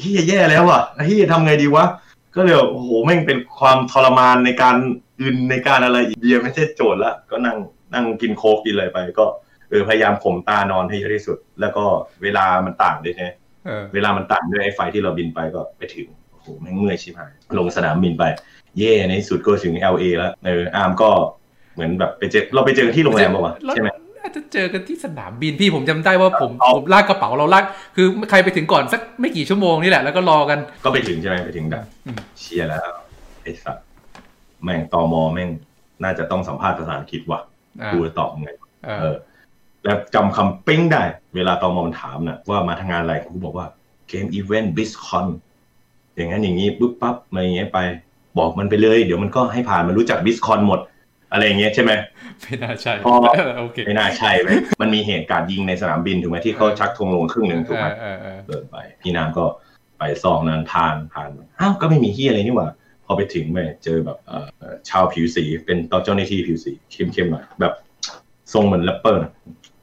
[0.00, 1.84] เฮียแย่แล้วอะเฮียทำไงดีวะ
[2.36, 4.76] ก็เลยแบบโอ้โหแม่งเป็นความทรมานในการ
[5.20, 7.56] อึนในการอะไรอีกเบียร์ไม่ใช่โจทย์ละก็นั่ง
[7.94, 9.24] นั่งกินโค้กกินอะไรไป ก็
[9.70, 11.84] เออพยายามข่มตานอนให้เยอะที่สุด แล้วก็
[12.22, 13.30] เวลามันต่างด้วยใช่ไหม
[13.66, 16.06] เออเวลามันต่างด้วยไอ้ไฟที่เราบินไปก็ไปถึง
[16.40, 18.24] โอ้โหแม่งเมื่อยชิบหายลงสนามบินไป
[18.78, 21.10] เย่ในที่สุดก็ถึง LA แล้วเอออาร์มก็
[21.74, 27.64] เหมือนแบบไปเจอเราไปเจอกันที่โรงแรมป่าววะใช่ไหมน่าจะเจอกันที่สนามบินพี่ผมจำได้ว่าผมเอาผมลากกระเป๋าเราลาก
[27.96, 32.80] คือใครไปถึงก่อนสักไม่กี่ชั่วโมงนี่แหละแล้วก็รอกัน ก็ไปถึงใช่ไหมไปถึงดับอืมเชียร์แล้ว
[33.42, 33.86] ไอ้สัตว์
[34.62, 35.50] แม่งตอมอแม่ง
[36.02, 37.40] น่าจะต้องสัมภาษณ์ภาษาอังกฤษว่ะ
[37.82, 38.50] อ่ากูจะตอบยังไง
[38.84, 39.16] เอเอออ
[39.84, 41.02] แล้วจำคำปิ้งได้
[41.34, 43.66] เวลาตอมอมันถามนะว่ามาทำงานอะไรกูบอกว่า
[44.08, 44.24] เกม
[46.20, 47.78] อีเวนต์บิสคอนอย่างนั้นอย่างนี้ปุ๊บปั๊บอะไรอย่างเงี้ยไป
[48.38, 50.80] บอกมันไปเลย เดี๋ยวมันก็ให้ผ่านมันรู้จัก BlizzCon หมด
[51.32, 51.92] อะไรอย่างเงี้ยใช่ไหม
[52.42, 59.44] ไม่น่าใช่พอเออโอเคไม่น่าใช่ไหมมันมีเหตุการณ์ยิงในสนามบินถูกไหมที่เขาชักธงลงครึ่งหนึ่งถูกเอไหมอเออเออเดินไป พี่นางก็
[59.98, 61.28] ไปช่องนั้นทานทาน
[61.60, 62.68] อ้าวก็ไม่มีที่อะไรนี่หว่า
[63.06, 67.72] พอไปถึงไปเจอแบบเอ่อเอ่อชาวผิวสีเป็นเจ้าหน้าที่ผิวสีเข้มๆหน่อยแบบ
[68.52, 69.32] ทรงเหมือนแรปเปอร์น่ะ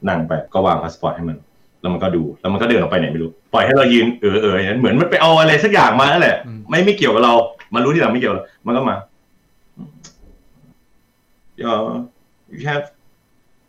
[0.09, 1.37] นั่งไปก็วางพาสปอร์ตให้มัน
[1.81, 6.35] แล้วมันก็ดูแล้วมันก็เดินออกไปไหนไม่รู้ปล่อยให้เรายืนเออเอออย่างนั้นเหมือนมันไปเอาอะไรสักอย่างมานั่นแหละ
[6.69, 7.33] ไม่ไม่เกี่ยวกับเรา
[7.73, 8.95] มันรู้ที่หลังไม่เกี่ยวกับเรามันก็มา
[11.69, 12.03] uh,
[12.51, 12.91] you have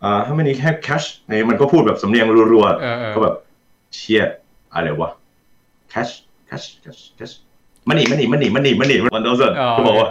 [0.06, 3.34] uh, how many have cash นี่มันก็พูดแบบสำเนียงรัวเออเออๆก็แบบ
[3.94, 4.22] เชี่ย
[4.74, 5.10] อะไรวะ
[5.92, 6.12] cash
[6.48, 7.34] cash cash cash
[7.88, 10.08] มันหนีมันหนีมันหนีมันหนีมันหนีมันโดนส่วนอ๋อก็บอกว่า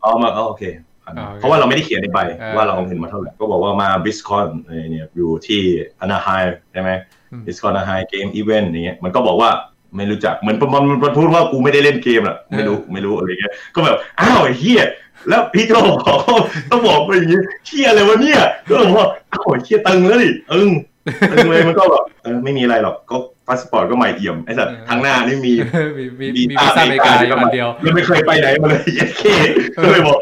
[0.00, 0.62] เอามาเอาโอเค
[1.04, 4.48] อ๋อโอเคเพราะว่าเราไม่ได้เขียนในใบเออว่าเราเอาเงินมาเท่าไหร่ก็บอกว่ามา BlizzCon
[4.90, 5.60] เนี่ยอยู่ที่
[6.00, 6.28] Anaheim
[6.72, 6.90] ใช่ไหม
[7.32, 9.50] อืม BlizzCon Anaheim เกมอีเวนต์อย่างเงี้ยมันก็บอกว่า
[9.96, 14.82] ไม่รู้จักเหมือนมันมันมันพูดว่ากูไม่ได้เล่นเกมอะไม่รู้ไม่รู้อะไรเงี้ยก็แบบอ้าวไอ้เหี้ย
[15.28, 20.68] แล้วพี่โจบอกว่าต้องบอกไปอย่างงี้เหี้ยอะไรวะเนี่ยก็บอกว่าอ้าวไอ้เหี้ยตึงแล้วดิตึง
[21.32, 25.52] ตึงเลยมันก็แบบเออไม่มีอะไรหรอกก็พาสปอร์ตก็ใหม่เอี่ยมไอ้สัตว์ทางหน้านี่มี
[25.98, 29.22] มีมีมีมีวีซ่าอเมริกาอยู่อันเดียวมันไม่เคยไปไหนมาเลยเย็ดเค
[29.82, 30.18] ก็เลยบอก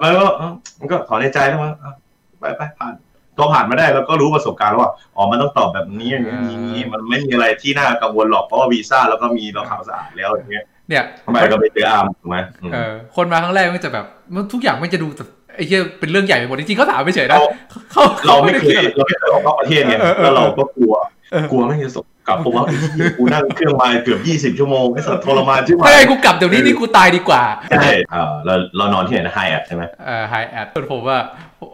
[0.00, 1.92] แล้วก็เอ้ามันก็ถอนหายใจแล้วว่าเอ้า
[2.40, 2.92] ไปไปผ่าน
[3.38, 17.46] ก็ผ่านมาได้แล้วก็รู้ประสบการณ์แล้วว่าอ๋อมันต้องตอบแบบนี้อย่างนี้อย่างนี้มันไม่มีอะไรที่น่ากังวลหรอกเพราะว่าวีซ่าแล้วก็มีเราขาวสะอาดแล้วอย่างเงี้ยเนี่ยทำไมก็ไปเจออาร์มถูกไหมอืมเออคนมาครั้งแรกมันจะแบบมันทุกอย่างมันจะดูแบบไอ้เหี้ยเป็นเรื่องใหญ่ไปหมดจริงๆเขาถามไม่เฉยๆนะเรา
[17.92, 20.94] เขาเราเขาไม่ไม่ได้เคคิดยอะไรเราไม่เคยออกนอกประเทศไงเออเออแล้วเราก็กลัว
[21.32, 31.18] เออกลัวมันจะส่งกลับเพราะว่าไอ้เหี้ยกูนั่งเครื่องมาเกือบ20ชั่วโมงไอ้สัตว์ทรมานใช่ไหมไม่ให้กูกลับเดี๋ยวนี้นี่กูตายดีกว่าใช่เออเราเรานอนที่ไหนนะไฮแอทใช่ไหมเอ่อไฮแอดผมว่า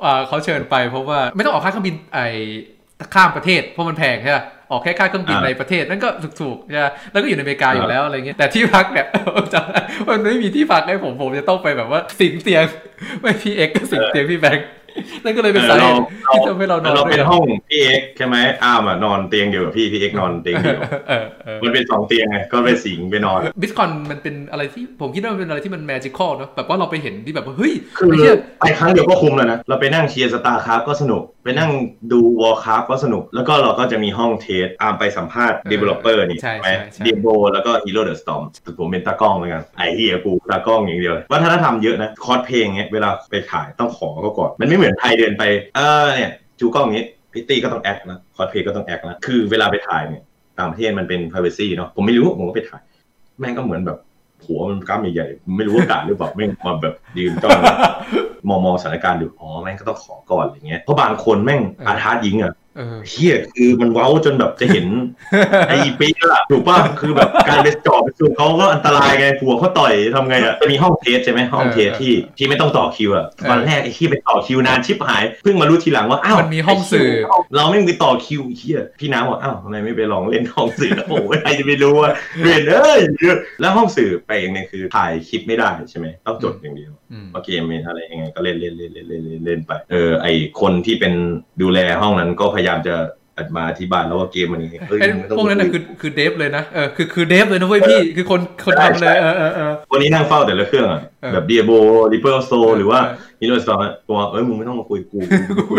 [0.03, 2.21] เอ่อเขาเชิญไปเพราะว่าไม่ต้องออกค่าเครื่องบินไอ
[3.15, 4.39] ข้ามประเทศเพราะมันแพงใช่ไหม
[4.71, 6.09] ออกแค่ค่าเครื่องบินในประเทศนั่นก็
[6.41, 9.07] ถูกๆใช่ไหมแล้วก็อยู่ในอเมริกาอยู่แล้วอะไรเงี้ยแต่ที่พักเนี่ย
[9.55, 12.65] จำได้มันไม่มีที่พักให้ผมผมจะต้องไปแบบว่าสิงเตียง
[13.21, 14.67] ไม่พี่เอ็กก็สิงเตียงพี่แบงค์
[15.25, 16.03] นั่นก็เลยเป็นสาเหตุ
[16.35, 31.71] ที่ทำให้เรานอนเราด้วเป็ยนกันห้องพี่เอ็กใช่ไหมอ้ามอะนอนเตียงเดียวกับพี่พี่เอ็กนอนเตียงเดียวเออเออมันเป็นสองเตียงไงก็ไปสิงไปนอน BlizzCon มันเป็นอะไรที่ผมคิดว่ามันเป็นอะไรที่มัน magical เนอะแบบว่าเราไปเห็นที่แบบว่าเฮ้ยคือไอ้เหี้ยไปครั้งเดียวก็คุ้มแล้วนะเราไปนั่งเชียร์ StarCraft ก็สนุก ไปนั่ง
[32.13, 38.43] ดู Warcraft ก็สนุก แล้วก็เราก็จะมีห้อง test อาร์มไปสัมภาษณ์ developer นี่ใช่ไหมใช่ใช่ Diablo แล้วก็ Hero the Storm
[38.79, 45.43] ผมเป็นตากล้องแล้วกันไอ้เหี้ยกูตากล้องอย่างเดียววัฒนธรรมเยอะนะคอสเพลย์เงี้ยเวลาไปถ่ายต้องขอเขาก่อนมันไม่เหมือนไทยเดินไป
[45.77, 46.31] เออเนี่ย
[46.61, 50.23] ชูกล้องอย่างงี้พริตตี้ก็ต้อง act นะคอสเพลย์ก็ต้อง act นะคือเวลาไปถ่ายเนี่ย
[50.59, 52.83] ต่างประเทศมันเป็น privacy เนาะผมไม่รู้ผมก็ไปถ่าย
[53.39, 53.99] แม่งก็เหมือนแบบ
[54.45, 57.59] หัวมันกล้ามใหญ่ๆไม่รู้ว่าการ์ดหรือเปล่าแม่งมาแบบยืนจ้อง
[58.49, 64.87] มองมองสถานการณ์ดูอ๋อแม่งก็ต้องขอก่อนอะไรเงี้ยเพราะบางคนแม่งอาทาร์ยิงอะ เออเฮียคือมันเว้าจนแบบจะเห็น
[65.69, 77.09] ไอ้ปีกอะถูกป่ะคือแบบการไปจอบไปสูเขาก็อันตรายไงผัวเขาต่อยทำไงอะจะมีห้องเทสใช่ไหมห้องเทสที่ที่ไม่ต้องต่อคิวอะวันแรกไอ้ที่ไปต่อคิวนานชิบหายเพิ่งมารู้ทีหลังว่าอ้าวมันมีห้องสื่อ
[77.57, 82.11] เราไม่ไปต่อคิวเฮียพี่น้ำบอกอ้าวทำไมไม่ไปลองเล่นห้องสื่อโอ้ยใครจะไปรู้ว่า
[82.43, 83.01] เรียนเอ้ย
[83.61, 90.27] แล้วห้องสื่อไปอย่างหนึงคือถ่ายคลิปไม่ได้ใช่ไหมต้องจดอย่างเดียวอืม ว่าเกมมีอะไรยังไงก็เล่นเล่นเล่นเล่นเล่นเล่นเล่นไป เออไอ
[90.61, 91.13] คนที่เป็น
[91.63, 92.97] ดูแลห้องนั้นก็พยายามจะ
[93.57, 101.71] มาอธิบายแล้วว่าเกมมันยังไงเอ้ยไอ้มึงไม่ต้องพวกนั้นน่ะคือคือ dev เลยนะเออคือคือ dev เลยนะเว้ยพี่คือคนคนทำเลยเออเออเออวันนี้นั่งเฝ้าแต่ละเครื่องอะเออแบบ Diablo
[102.13, 103.01] Reaper of Souls หรือว่า
[103.41, 105.75] Heroes Storm ตัวเอ้ยมึงไม่ต้องมาคุยกูกูกูกู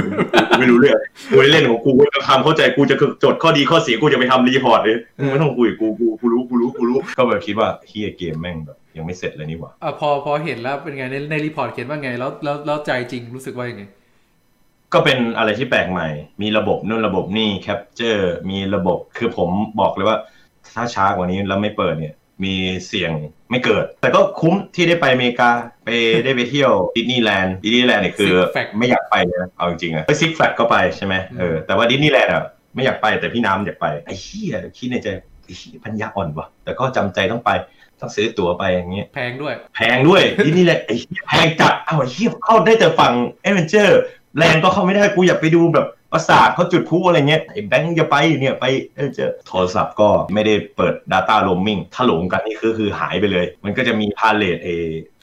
[0.60, 0.98] ไม่รู้เรื่อง
[1.32, 13.84] กูเล่นของกูกูจะทำเข้าใจกูจะจดข้อดีข้อเสียกูจะไปทำ report เลยมึงไม่ต้องคุยกูกูกูรู้กูรู้กูรู้ก็แบบคิดว่าเหี้ยเกมแม่งแบบ ยังไม่เสร็จเลยนี่หว่าอะพอพอเห็นแล้วเป็นไงในใน report เขียนว่าไงแล้วแล้วแล้วใจจริงรู้สึกว่ายังไง
[14.94, 16.08] ก็เป็นอะไรที่แปลกใหม่
[16.42, 20.18] มีระบบนู่นระบบนี่ capture มีระบบคือผมบอกเลยว่า
[20.74, 22.54] ถ้าช้ากว่านี้แล้วไม่เปิดเนี่ย มี
[22.88, 23.12] เสี่ยง
[23.52, 25.50] ไม่เกิด แต่ก็คุ้มที่ได้ไปอเมริกา
[25.86, 25.90] ไป
[26.26, 32.44] ได้ไปเที่ยวดิสนีย์แลนด์ดิสนีย์แลนด์เนี่ยคือ Six Flags ไม่อยากไปเลยนะเอาจริงๆอะไป Six Flags ก็ไปใช่ไหมเออแต่ว่าดิสนีย์แลนด์อะ
[32.76, 35.35] ไม่อยากไปแต่พี่น้ำอยากไปไอ้เหี้ยคิดในใจไอ้เหี้ย
[35.84, 37.52] ปัญญาอ่อนวะแต่ก็จำใจต้องไป
[38.00, 54.70] ต้องซื้อตั๋วไปอย่างเงี้ยแพงด้วย แพงด้วยที่นี่แหละไอ้เหี้ยแพงจัดอ้าวไอ้เหี้ยเข้าได้แต่ฝั่ง Adventureland ก็เข้าไม่ได้กูอยากไปดูแบบปราสาทเขาจุดพลุอะไรเงี้ยไอ้แบงค์จะไปเนี่ยไปเอเวนเจอร์โทรศัพท์ก็ไม่ได้เปิด Data Roaming ถ้าหลงกันนี่คือคือหายไปเลย มันก็จะมีพาเหรดเอ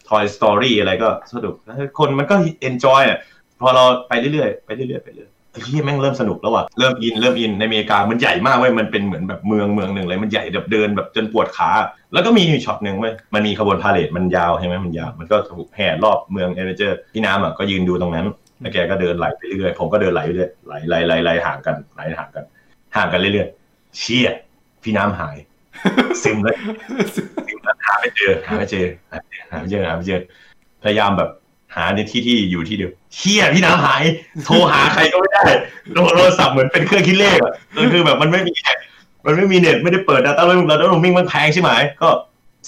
[0.08, 2.34] Toy Story อะไรก็สนุกแล้วคนมันก็
[2.68, 3.18] enjoy อะ
[3.60, 11.70] พอเราไปเรื่อยๆไปเรื่อยๆไปเรื่อยไอ้ เหี้ยแม่งเริ่มสนุกแล้วว่ะเริ่มอินเริ่มอินในอเมริกามันใหญ่มากเว้ยมันเป็นเหมือนแบบเมืองเมืองหนึ่งเลยมันใหญ่แบบเดินแบบจนปวดขา
[12.12, 18.26] แล้วก็มีอยู่ช็อตหนึ่งเว้ยมันมีขบวนพาเหรดมันยาวใช่ไหมมันยาวมันก็ถูกแห่รอบเมืองเอเวอเจอร์พี่น้ำอะก็ยืนดูตรงนั้น
[18.60, 22.44] แล้วแกก็เดินไหลไปเรื่อยผมก็เดินไหลไปเรื่อยไหลไหลไหลไหลห่างกันไหลห่างกัน
[22.96, 24.30] ห่างกันเรื่อยๆเชี่ย
[24.82, 25.36] พี่น้ำหาย
[26.22, 26.56] ซึมเลย
[27.14, 28.86] ซึมแล้วหาไม่เจอหาไม่เจอ
[29.50, 30.20] หาไม่เจอหาไม่เจอ
[30.84, 31.30] พยายามแบบ
[31.74, 34.02] หาในที่ที่อยู่ที่เดียวเชี่ยพี่น้ำหาย
[34.44, 35.44] โทรหาใครก็ไม่ได้
[36.16, 38.54] โทรศัพท์เหมือนเป็นเครื่องคิดเลขอะก็คือแบบมันไม่มี
[39.26, 41.70] มันไม่มีเน็ตไม่ได้เปิด Data Roaming Data Roaming มันแพงใช่ไหม
[42.02, 42.08] ก็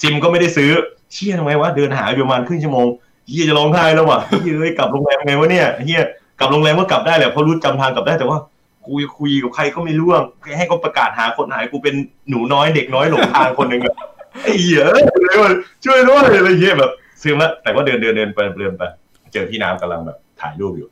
[0.01, 0.71] ซิมก็ไม่ได้ซื้อ
[1.13, 2.87] เชี่ยทำไมวะเดินหาอยู่ประมาณครึ่งชั่วโมง
[3.29, 6.03] เฮียจะร้องไห้แล้วว่ะเฮียกลับโรงแรมไงวะเนี่ยเฮีย
[6.41, 8.39] กลับโรงแรมก็กลับได้แหละเพราะรู้จำทางกลับได้แต่ว่า
[8.87, 10.23] กูคุยกับใครก็ไม่รู้อะ
[10.59, 11.95] ให้เขาประกาศหาคนหายกูเป็น
[12.29, 13.95] หนูน้อยเด็กน้อยหลงทางคนหนึ่งอะ
[14.43, 15.51] ไอ้เหี้ยเอ้ยเลยว่า
[15.85, 16.91] ช่วยด้วยอะไรเงี้ยแบบ
[17.25, 18.83] ซึมละแต่ว่าเดินเดินเดินไปเดินไป
[19.33, 20.89] เจอพี่น้ำกำลังแบบถ่ายรูปอยู่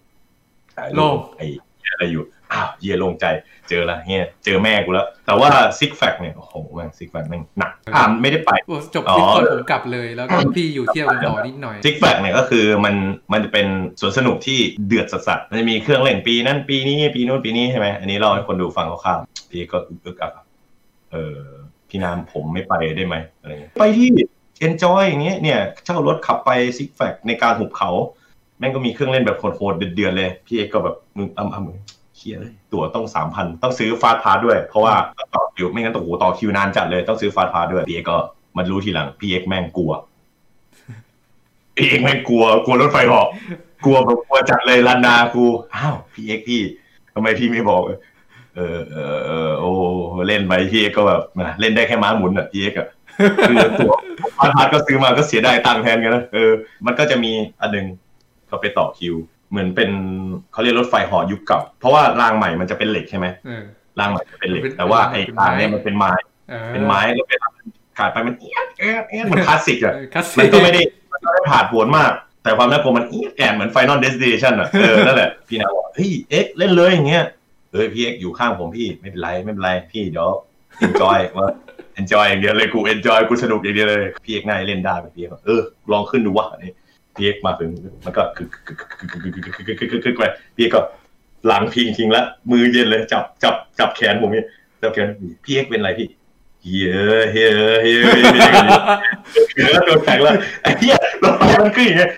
[0.77, 1.47] ถ่ายรูโล่ปงไอ้
[1.79, 3.27] เหี้ยอะไรอยู่อ้าวเหี้ยโล่งใจ
[3.69, 12.95] เจอละเฮียเจอแม่กูแล้ว แต่ว่าซิกแฟกเนี่ยโอ้โหแม่งซิกแฟกแม่งหนักอ่านไม่ได้ไปโอ้จบอ๋อคลิปก่อนผมกลับเลยแล้วก็พี่อยู่เที่ยวกันต่อนิดหน่อยซิกแฟกเนี่ยก็คือมัน
[13.33, 13.67] มันจะเป็น
[14.01, 20.47] สวนสนุกที่เดือดสัสๆมันจะมีเครื่องเล่นปีนั้นปีนี้ปีนู้นปีนี้ใช่ไหมอันนี้เราให้คนดูฟังคร่าวๆพี่ก็อึกอึกอักอัก
[21.13, 21.39] เออ
[21.89, 24.09] พี่นามผมไม่ไปได้ไหมอะไรเงี้ยไปที่
[24.67, 27.91] enjoy อย่างเงี้ยเนี่ยเช่ารถขับไปซิกแฟกในการหุบเขา
[28.59, 34.95] แม่งก็มีเครื่องเล่นแบบโหดๆเดือดๆเลย พี่เอกก็แบบมึงอ้ำอ้ำเชียเลยตั๋วต้องสามพันต้องซื้อฟาสพาด้วย เพราะว่า
[35.35, 38.19] ต่อคิวไม่งั้นโอ้โหต่อคิวนานจัดเลยต้องซื้อฟาสพาด้วยพี่เอกก็
[38.57, 39.93] มันรู้ทีหลังพี่เอกแม่งกลัว
[41.77, 43.27] พี่เอกแม่งกลัวกลัวรถไฟหอก
[43.85, 45.45] กลัวแบบกลัวจัดเลยลันนากู
[45.75, 46.61] อ้าวพี่เอกพี่
[47.15, 47.83] ทำไมพี่ไม่บอก
[48.57, 49.71] เออเออเออโอ้
[50.27, 52.89] เล่นไปพี่เอกก็แบบนะเล่นได้แค่ม้าหมุนอะพี่เอกอะ
[53.49, 53.93] คือตัว
[54.39, 56.51] พาร์ทพาร์ทก็ซื้อมาก็เสียดายตังค์แทนกันนะเออ
[56.87, 57.87] มันก็จะมีอันหนึง
[58.51, 59.15] ก็ไปต่อคิว
[59.51, 59.91] เหมือนเป็น
[60.53, 63.63] เขาเรียกรถไฟเหอยุคเก่าเพราะว่ารางใหม่มันจะเป็นเหล็กใช่ไหมเออ
[64.01, 66.13] รางใหม่จะเป็นเหล็ก แต่ว่าไอ้กลางเนี่ยมันเป็นไม้
[66.53, 67.39] ออเป็นไม้แล้วเป็น
[67.99, 70.83] ขาดไปมันเอียดเอียดเอียดมันคลาสสิกอะเออคลาสสิมันก็ไม่ได้
[71.13, 77.25] มันก็ไม่ได้ผ่านผวนมาก แต่ความน่ากลัวมันเอียดแอนเหมือน Final Destination อะเออนั่นแหละพี่นาบอกเฮ้ยเอ็กซ์เล่นเลยอย่างเงี้ย
[77.73, 80.29] เฮ้ยพี่เอ็กซ์อยู่ข้างผมพี่ไม่เป็นไรไม่เป็นไรพี่เดี๋ยว
[80.87, 81.49] enjoy ว่า
[81.95, 85.63] เอนจอยอย่างเดียวเลยกูเอนจอยกูสนุกอย่างเดียวเลยพี่เอกนายเล่นได้แบบพี่เอกเออ
[85.93, 86.73] ลองขึ้นดูวะนี่
[87.15, 87.71] พี่เอกมาถึง
[88.05, 88.47] มันก็คือ
[90.19, 90.23] ไป
[90.57, 90.81] พี่เอกก็
[91.47, 94.47] หลังพิงทิ้งละมือเย็นเลยจับจับจับแขนผมเนี่ย
[94.83, 95.07] จับแขน
[95.45, 96.09] พี่เอกเป็นไรพี่
[96.63, 102.11] เฮ้ยเฮ้ยเฮ้ยเฮ้ยโดนแทงแล้วไอ้เหี้ยรถไฟมันขึ้นอย่างเงี้ย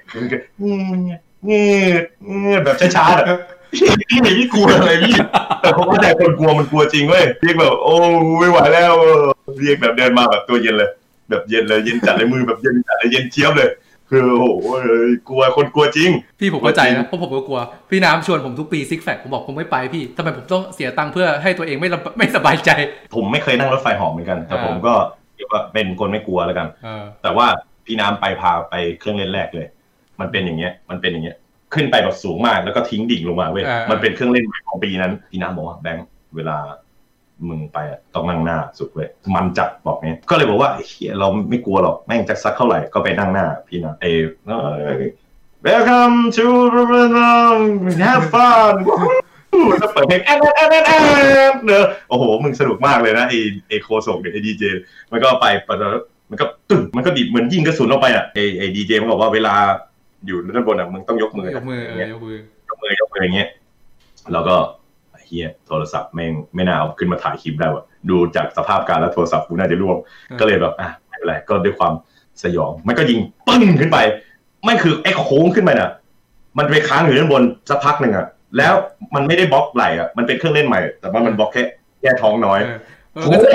[0.63, 5.15] เงี้ยเงี้ยแบบช้าๆ พี่พี่ไหนพี่กลัวอะไรพี่
[5.63, 7.95] แต่ผมเข้าใจคนกลัวมันกลัวจริงเว้ยเรียกแบบ โอ้
[8.39, 8.95] ไม่ไหวแล้ว
[9.61, 10.91] เรียกแบบเดินมาแบบตัวเย็นเลย
[11.31, 13.71] แบบเย็นเลยเย็นจัดเลยมือแบบเย็นจัดเลยเย็นเจี๊ยบเลย
[14.11, 14.67] คือโอ้โห
[15.29, 16.11] กลัวคนกลัวจริง
[16.41, 17.61] พี่ผมเข้าใจนะเพราะผมก็กลัว
[17.91, 22.71] พี่น้ำชวนผมทุกปีซิกแฟกผมบอกผมไม่ไปพี่ทำไมผมต้องเสียตังค์เพื่อให้ตัวเองไม่ไม่สบายใจ
[23.15, 24.95] ผมไม่เคยนั่งรถไฟหอมเหมือนกัน แต่ผมก็
[25.37, 26.69] เรียกว่าเป็นคนไม่กลัวแล้วกัน
[27.23, 27.47] แต่ว่า
[27.87, 29.67] พี่น้ำไปพาไปเครื่องเล่นแรกเลย
[30.21, 31.37] มันเป็นอย่างเงี้ย มันเป็นอย่างเงี้ย
[31.75, 36.07] ขึ้นไปแบบสูงมากแล้วก็ทิ้งดิ่งลงมาเว้ยอ่ามัมันเป็นเครื่องเล่นใหม่ของปีนั้นพี่น้ำบอกว่าแบงค์
[36.37, 36.57] เวลา
[37.49, 44.23] มึงไปอะต้องนั่งหน้าสุดเว้ยมันจัดบอกเนี้ยก็เลยบอกว่าไอ้เฮียเราไม่กลัวหรอกแม่งจะซักเท่าไหร่ก็ไปนั่งหน้าพี่น้ำเออ
[45.67, 46.47] Welcome to
[48.07, 48.75] have fun
[49.81, 50.93] ถ้าเปิดเพลงแอนแอนแอนแอ
[51.53, 53.35] นเนอะโอ้โห มึงสนุกมากเลยนะไอ
[53.69, 54.63] ไอโคโซกเนี่ยไอดีเจ
[55.13, 55.77] มันก็ไปปะ
[56.31, 59.55] มันก็ตึ้งมันก็ดิบเหมือนยิงกระสุนออกไปอะไอไอดีเจมันบอกว่าเวลา
[60.27, 62.37] อยู่ด้านบนอะมึงต้องยกมือยกมือเออย่างเงี้ยอยกมือ
[62.69, 63.49] ยกมือยกมืออย่างเงี้ย
[64.33, 64.57] แล้วก็
[65.25, 69.97] เฮียโทรศัพท์แม่งไม่น่าเอาขึ้นมาถ่ายคลิปได้ว่ะดูจากสภาพการแล้วโทรศัพท์กูน่าจะร่วง
[70.41, 71.93] ก็เลยแบบอะไม่เป็นไรก็ด้วยความ
[72.43, 73.99] สยองมันก็ยิงปึ้งขึ้นไป
[74.65, 75.91] ไม่คือไอ้โค้งขึ้นไปน่ะ
[76.59, 78.27] มันไปค้างอยู่ด้านบนสักพักหนึ่งอะ
[78.59, 78.75] แล้ว
[79.15, 81.63] มันไม่ได้บล็อกไหลอะมันเป็นเครื่องเล่นใหม่ แต่ว่ามันบล็อกแค่
[82.01, 82.79] แค่ท้องน้อยเออ
[83.15, 83.47] เออโอ้โห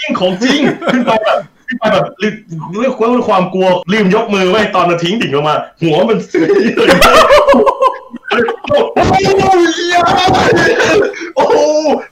[0.00, 0.60] จริงของจริง
[0.92, 2.34] ขึ้นไปแบบ ขึ้นไปแบบลืม
[2.74, 2.90] ด้วย
[3.28, 6.44] ความกลัวลืมยกมือไว้ตอนมันทิ้งดิ่งลงมา หัวมันซื้อ
[6.76, 6.88] เลย
[8.70, 9.44] โอ้โห
[9.74, 9.98] เหี้ย
[11.36, 11.56] โอ้โห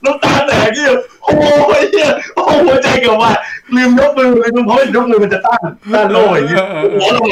[0.05, 1.43] น้ำตาแตกเงี้ยโอ้โห
[1.91, 3.33] เหี้ยโอ้หัวใจเกือบว่า
[3.77, 5.63] ลืมยกมือเลยเพราะยกมือมันจะต้าน
[5.95, 7.23] ต้านโล่อย่างเงี้ยหัวเรา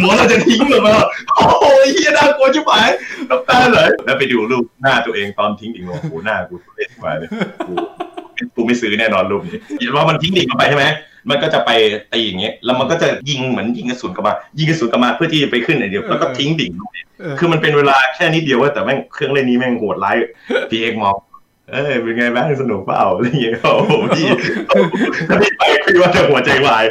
[0.00, 0.94] หัวเราจะทิ้งเลงมา
[1.34, 2.88] โอ้โหเหี้ยน่ากลัวชิบหาย
[3.30, 7.28] น้ำตาไหลแล้วไปดูรูปหน้าตัวเองตอนทิ้งดิ่งลงโอ้โหหน้ากูเละไปเลย
[7.66, 7.72] กู
[8.54, 10.86] กูไม่ซื้อแน่นอนรูปนี้เห็นว่ามันทิ้งดิ่งลงไปใช่ไหม
[11.28, 11.70] มันก็จะไป
[12.12, 20.16] ตีอย่างเงี้ยแล้วมันก็จะยิงเหมือนยิงกระสุนกลับมา ยิงกระสุนกลับมาเพื่อที่จะไปขึ้นไอเดียวแล้วก็ทิ้งดิ่งลงไปเออคือมันเป็นเวลาแค่นิดเดียวเว้ยแต่แม่งเครื่องเล่นนี้แม่งโหดร้าย
[20.70, 21.16] พี่เอ็กซ์มอง
[21.70, 24.26] เอ้ยเป็นไงบ้างสนุกเปล่าอะไรอย่างเงี้ยโอ้โหพี่
[25.28, 26.84] ถ้าพี่ไปคือว่าจะหัวใจวาย